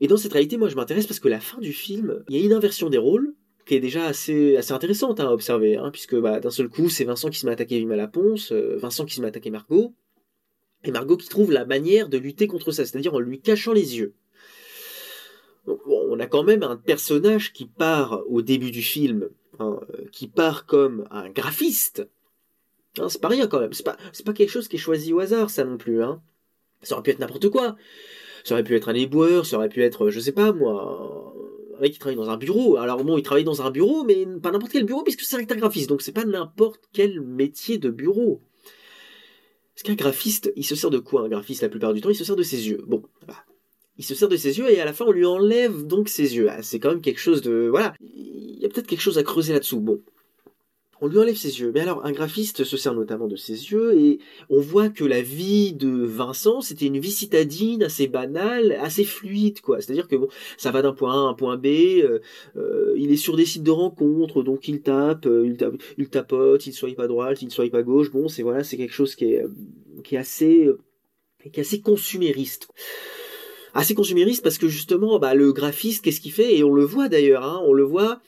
[0.00, 2.42] Et dans cette réalité, moi je m'intéresse parce que la fin du film, il y
[2.42, 3.34] a une inversion des rôles
[3.66, 7.30] qui est déjà assez, intéressante à observer, hein, puisque bah, d'un seul coup, c'est Vincent
[7.30, 9.50] qui se met à attaquer Vima la Ponce, euh, Vincent qui se met à attaquer
[9.50, 9.94] Margot,
[10.84, 13.96] et Margot qui trouve la manière de lutter contre ça, c'est-à-dire en lui cachant les
[13.96, 14.14] yeux.
[15.66, 20.26] on a quand même un personnage qui part au début du film Hein, euh, qui
[20.26, 22.08] part comme un graphiste,
[22.98, 23.72] hein, c'est pas rien quand même.
[23.72, 26.02] C'est pas, c'est pas quelque chose qui est choisi au hasard, ça non plus.
[26.02, 26.22] Hein.
[26.82, 27.76] Ça aurait pu être n'importe quoi.
[28.44, 31.34] Ça aurait pu être un éboueur, ça aurait pu être, je sais pas moi,
[31.76, 32.76] un mec qui travaille dans un bureau.
[32.76, 35.56] Alors bon, il travaille dans un bureau, mais pas n'importe quel bureau, puisque c'est un
[35.56, 38.42] graphiste, donc c'est pas n'importe quel métier de bureau.
[39.74, 42.10] Parce qu'un graphiste, il se sert de quoi un graphiste la plupart du temps?
[42.10, 42.82] Il se sert de ses yeux.
[42.86, 43.44] Bon, bah,
[43.96, 46.36] il se sert de ses yeux et à la fin on lui enlève donc ses
[46.36, 46.48] yeux.
[46.50, 47.68] Ah, c'est quand même quelque chose de...
[47.70, 49.80] Voilà, il y a peut-être quelque chose à creuser là-dessous.
[49.80, 50.00] Bon,
[51.04, 51.70] on lui enlève ses yeux.
[51.74, 55.20] Mais alors, un graphiste se sert notamment de ses yeux, et on voit que la
[55.20, 59.80] vie de Vincent, c'était une vie citadine, assez banale, assez fluide, quoi.
[59.80, 62.20] C'est-à-dire que bon, ça va d'un point A à un point B, euh,
[62.56, 66.08] euh, il est sur des sites de rencontres, donc il tape, euh, il, tape il
[66.08, 68.76] tapote, il ne soit pas droite, il ne soit pas gauche, bon, c'est voilà, c'est
[68.78, 69.44] quelque chose qui est,
[70.04, 70.70] qui est assez,
[71.52, 72.68] qui est assez consumériste
[73.74, 76.56] assez consumériste parce que justement bah, le graphiste qu'est-ce qu'il fait?
[76.56, 78.20] Et on le voit d'ailleurs hein, on le voit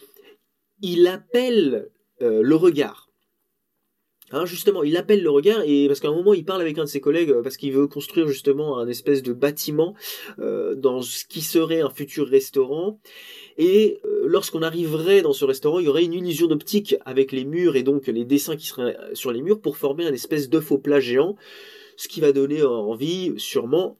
[0.82, 1.90] il appelle
[2.22, 3.04] euh, le regard.
[4.32, 6.84] Hein, justement, il appelle le regard et parce qu'à un moment il parle avec un
[6.84, 9.94] de ses collègues euh, parce qu'il veut construire justement un espèce de bâtiment
[10.40, 12.98] euh, dans ce qui serait un futur restaurant.
[13.56, 17.76] Et lorsqu'on arriverait dans ce restaurant, il y aurait une illusion d'optique avec les murs
[17.76, 20.78] et donc les dessins qui seraient sur les murs pour former un espèce d'œuf au
[20.78, 21.36] plat géant,
[21.96, 23.98] ce qui va donner envie sûrement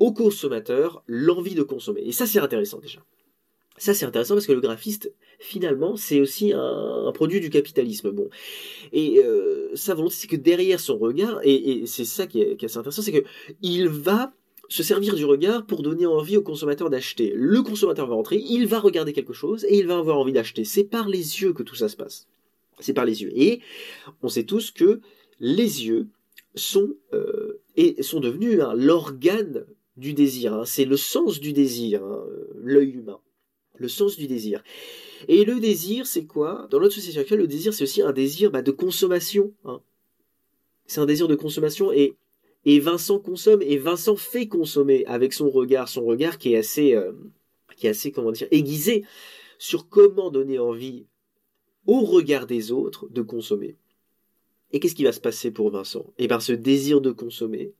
[0.00, 2.02] aux consommateurs l'envie de consommer.
[2.04, 3.00] Et ça c'est intéressant déjà.
[3.78, 8.10] Ça c'est intéressant parce que le graphiste finalement, c'est aussi un, produit du capitalisme.
[8.10, 8.28] Bon,
[8.92, 12.76] et euh, sa volonté, c'est que derrière son regard, et, c'est ça qui est, assez
[12.76, 13.26] intéressant, c'est que
[13.62, 14.32] il va
[14.68, 17.32] se servir du regard pour donner envie au consommateur d'acheter.
[17.34, 20.64] Le consommateur va entrer, il va regarder quelque chose et il va avoir envie d'acheter.
[20.64, 22.28] C'est par les yeux que tout ça se passe.
[22.78, 23.32] C'est par les yeux.
[23.34, 23.60] Et
[24.22, 25.00] on sait tous que
[25.40, 26.06] les yeux
[26.54, 29.66] sont euh, et sont devenus l'organe
[29.96, 30.54] du désir.
[30.54, 30.64] Hein.
[30.64, 32.24] C'est le sens du désir, hein,
[32.62, 33.20] l'œil humain
[33.80, 34.62] le sens du désir.
[35.26, 36.68] Et le désir, c'est quoi?
[36.70, 39.52] Dans notre société actuelle, le désir, c'est aussi un désir bah, de consommation.
[39.64, 39.80] Hein.
[40.86, 42.16] C'est un désir de consommation et,
[42.64, 46.94] et Vincent consomme et Vincent fait consommer avec son regard, son regard qui est assez,
[46.94, 47.12] euh,
[47.76, 49.04] qui est assez, comment dire, aiguisé
[49.58, 51.06] sur comment donner envie
[51.86, 53.76] au regard des autres de consommer.
[54.72, 56.12] Et qu'est-ce qui va se passer pour Vincent?
[56.18, 57.72] Et eh bien ce désir de consommer,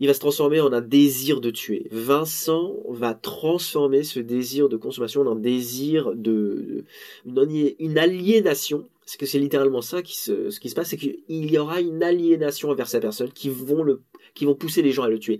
[0.00, 1.86] il va se transformer en un désir de tuer.
[1.90, 6.84] Vincent va transformer ce désir de consommation en un désir de,
[7.26, 8.88] une, aliénation.
[9.00, 11.82] Parce que c'est littéralement ça qui se, ce qui se passe, c'est qu'il y aura
[11.82, 14.00] une aliénation envers sa personne qui vont le,
[14.34, 15.38] qui vont pousser les gens à le tuer.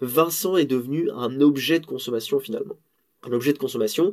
[0.00, 2.78] Vincent est devenu un objet de consommation finalement.
[3.22, 4.12] Un objet de consommation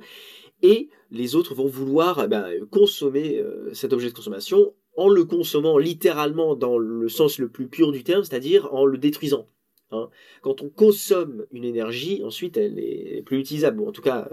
[0.61, 5.77] et les autres vont vouloir ben, consommer euh, cet objet de consommation en le consommant
[5.77, 9.47] littéralement dans le sens le plus pur du terme, c'est-à-dire en le détruisant.
[9.91, 10.09] Hein.
[10.41, 13.81] Quand on consomme une énergie, ensuite elle est plus utilisable.
[13.81, 14.29] en tout cas,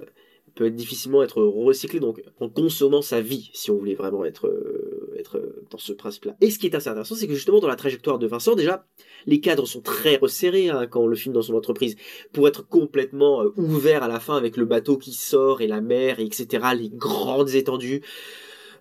[0.55, 2.00] peut être difficilement être recyclée.
[2.00, 5.40] Donc, en consommant sa vie, si on voulait vraiment être, euh, être
[5.70, 6.36] dans ce principe-là.
[6.40, 8.86] Et ce qui est assez intéressant, c'est que justement dans la trajectoire de Vincent, déjà,
[9.26, 11.97] les cadres sont très resserrés hein, quand on le filme dans son entreprise
[12.32, 15.81] pour être complètement euh, ouvert à la fin avec le bateau qui sort et la
[15.81, 16.66] mer, et etc.
[16.78, 18.02] Les grandes étendues,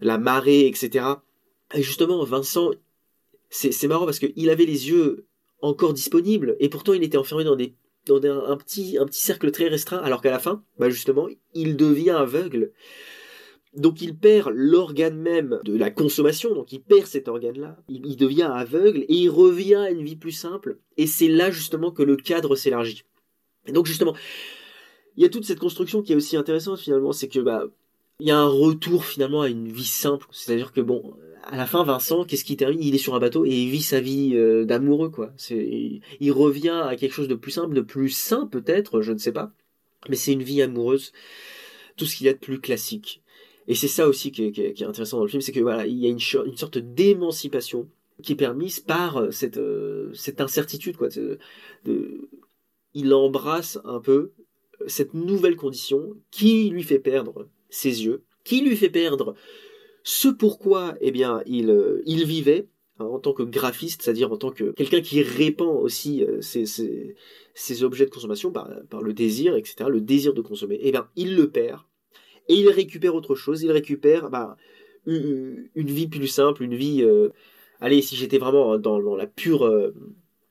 [0.01, 1.05] la marée, etc.
[1.73, 2.71] Et justement, Vincent,
[3.49, 5.25] c'est marrant parce qu'il avait les yeux
[5.63, 10.29] encore disponible, et pourtant il était enfermé dans un petit cercle très restreint, alors qu'à
[10.29, 12.71] la fin, bah justement, il devient aveugle.
[13.73, 18.49] Donc il perd l'organe même de la consommation, donc il perd cet organe-là, il, devient
[18.53, 20.77] aveugle et il revient à une vie plus simple.
[20.97, 23.03] Et c'est là justement que le cadre s'élargit.
[23.65, 24.15] Et donc justement,
[25.15, 27.65] il y a toute cette construction qui est aussi intéressante finalement, c'est que bah
[28.19, 30.27] il y a un retour finalement à une vie simple.
[30.29, 32.81] C'est-à-dire que bon, à la fin, Vincent, qu'est-ce qui termine?
[32.81, 35.33] Il est sur un bateau et il vit sa vie euh, d'amoureux, quoi.
[35.37, 39.17] C'est, il revient à quelque chose de plus simple, de plus sain peut-être, je ne
[39.17, 39.51] sais pas.
[40.09, 41.11] Mais c'est une vie amoureuse,
[41.97, 43.21] tout ce qu'il y a de plus classique.
[43.67, 46.05] Et c'est ça aussi qui est, intéressant dans le film, c'est que voilà, il y
[46.05, 47.89] a une, sorte d'émancipation
[48.21, 51.09] qui est permise par euh, cette, euh, cette incertitude, quoi.
[51.85, 52.29] De,
[52.93, 54.31] il embrasse un peu
[54.87, 59.35] cette nouvelle condition qui lui fait perdre ses yeux, qui lui fait perdre
[60.03, 62.67] ce pourquoi, eh bien, il, euh, il vivait
[62.99, 67.83] hein, en tant que graphiste, c'est-à-dire en tant que quelqu'un qui répand aussi euh, ces,
[67.83, 71.35] objets de consommation par, par, le désir, etc., le désir de consommer, eh bien, il
[71.35, 71.81] le perd
[72.49, 73.63] et il récupère autre chose.
[73.63, 74.57] Il récupère bah,
[75.05, 77.01] une, vie plus simple, une vie.
[77.01, 77.29] Euh,
[77.79, 79.93] allez, si j'étais vraiment dans la pure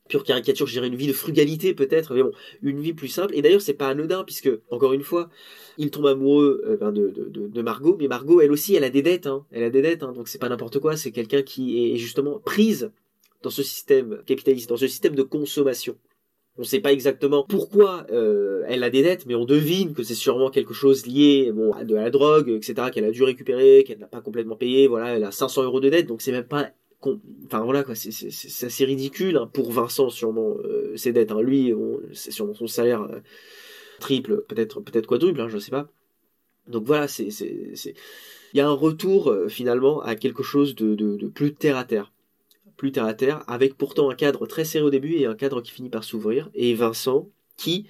[0.09, 3.35] pure caricature, je dirais une vie de frugalité peut-être, mais bon, une vie plus simple.
[3.35, 5.31] Et d'ailleurs, c'est pas anodin, puisque, encore une fois,
[5.79, 9.27] il tombe amoureux euh, ben, de, Margot, mais Margot, elle aussi, elle a des dettes,
[9.27, 9.47] hein.
[9.53, 12.39] elle a des dettes, hein, donc c'est pas n'importe quoi, c'est quelqu'un qui est justement
[12.41, 12.93] prise
[13.43, 15.97] dans ce système capitaliste, dans ce système de consommation.
[16.59, 20.03] On ne sait pas exactement pourquoi euh, elle a des dettes, mais on devine que
[20.03, 23.85] c'est sûrement quelque chose lié bon, à de la drogue, etc., qu'elle a dû récupérer,
[23.85, 24.87] qu'elle n'a pas complètement payé.
[24.87, 26.71] Voilà, elle a 500 euros de dette, donc c'est même pas
[27.47, 31.33] enfin voilà quoi, c'est assez ridicule hein, pour Vincent sûrement euh, ses dettes.
[31.33, 31.43] Hein.
[31.43, 31.73] Lui,
[32.13, 33.21] c'est sûrement son salaire euh,
[34.01, 35.89] triple, peut-être peut-être quadruple, hein, je sais pas.
[36.69, 41.55] Donc voilà, c'est, il y a un retour euh, finalement à quelque chose de, plus
[41.55, 42.13] terre à terre.
[42.77, 45.61] Plus terre à terre, avec pourtant un cadre très serré au début et un cadre
[45.61, 46.51] qui finit par s'ouvrir.
[46.55, 47.87] Et Vincent, qui,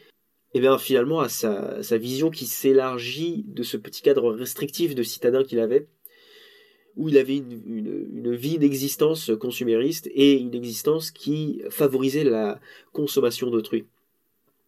[0.54, 5.44] eh bien, finalement, a sa vision qui s'élargit de ce petit cadre restrictif de citadin
[5.44, 5.88] qu'il avait,
[6.96, 12.60] où il avait une, une, une vie d'existence consumériste et une existence qui favorisait la
[12.92, 13.84] consommation d'autrui.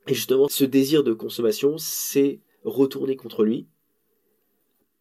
[0.08, 3.66] Et justement, ce désir de consommation s'est retourné contre lui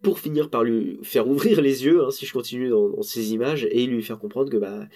[0.02, 3.68] pour finir par lui faire ouvrir les yeux, hein, si je continue dans, ces images,
[3.72, 4.88] et lui faire comprendre que bah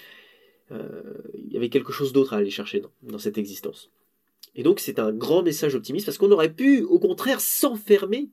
[0.72, 1.02] euh,
[1.34, 3.90] il y avait quelque chose d'autre à aller chercher dans cette existence.
[4.56, 8.30] Et donc c'est un grand message optimiste parce qu'on aurait pu au contraire s'enfermer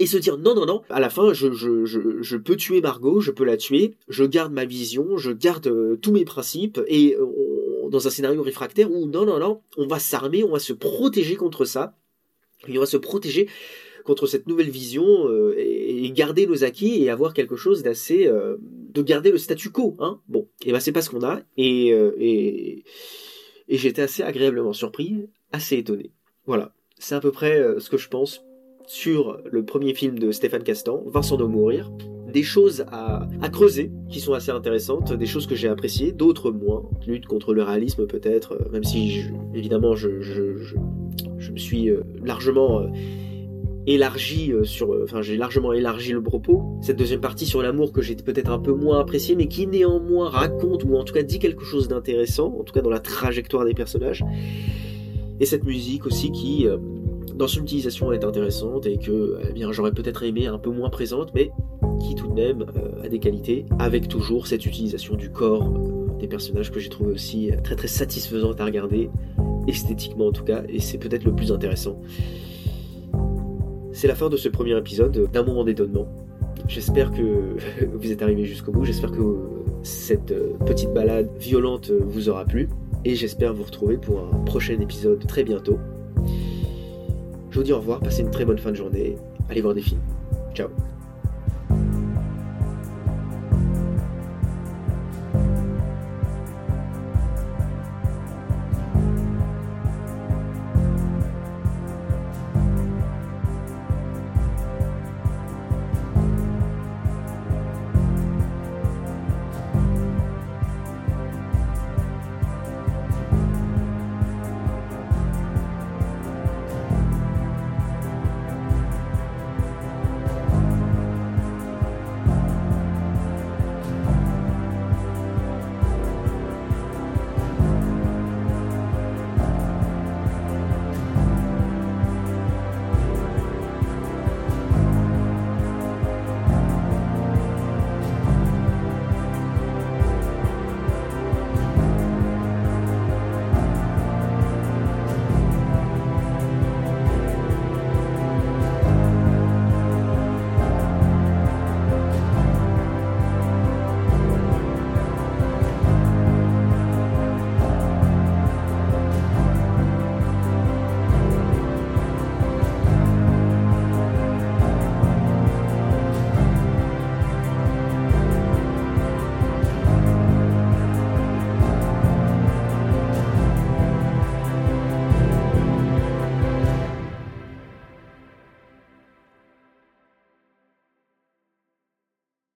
[0.00, 3.20] et se dire non non non à la fin je, je, je, peux tuer Margot
[3.20, 7.16] je peux la tuer je garde ma vision je garde euh, tous mes principes et
[7.20, 10.72] on, dans un scénario réfractaire où non non non on va s'armer on va se
[10.72, 11.96] protéger contre ça.
[12.68, 13.48] Et on va se protéger
[14.04, 18.56] contre cette nouvelle vision euh, et, garder nos acquis et avoir quelque chose d'assez euh,
[18.60, 20.20] de garder le statu quo hein.
[20.28, 22.84] Bon et ben c'est pas ce qu'on a et euh, et,
[23.68, 26.10] et j'étais assez agréablement surpris assez étonné.
[26.46, 28.42] Voilà c'est à peu près euh, ce que je pense
[28.86, 31.90] sur le premier film de Stéphane Castan, Vincent doit mourir.
[32.32, 36.84] Des choses à, creuser qui sont assez intéressantes, des choses que j'ai appréciées, d'autres moins.
[37.06, 40.56] Lutte contre le réalisme peut-être, euh, même si je, évidemment je, je,
[41.38, 42.86] je, me suis euh, largement
[43.86, 46.78] élargi sur, enfin j'ai largement élargi le propos.
[46.82, 50.28] Cette deuxième partie sur l'amour que j'ai peut-être un peu moins apprécié, mais qui néanmoins
[50.28, 53.64] raconte ou en tout cas dit quelque chose d'intéressant, en tout cas dans la trajectoire
[53.64, 54.24] des personnages.
[55.40, 56.68] Et cette musique aussi qui
[57.40, 60.90] dans son utilisation est intéressante et que eh bien j'aurais peut-être aimé un peu moins
[60.90, 61.50] présente, mais
[61.98, 66.18] qui tout de même euh, a des qualités, avec toujours cette utilisation du corps euh,
[66.18, 69.08] des personnages que j'ai trouvé aussi très très satisfaisante à regarder,
[69.66, 71.98] esthétiquement en tout cas, et c'est peut-être le plus intéressant.
[73.92, 76.08] C'est la fin de ce premier épisode d'un moment d'étonnement.
[76.68, 77.56] J'espère que
[77.94, 79.38] vous êtes arrivé jusqu'au bout, j'espère que
[79.82, 80.34] cette
[80.66, 82.68] petite balade violente vous aura plu,
[83.06, 85.78] et j'espère vous retrouver pour un prochain épisode très bientôt.
[87.50, 89.16] Je vous dis au revoir, passez une très bonne fin de journée,
[89.48, 90.00] allez voir des films.
[90.54, 90.68] Ciao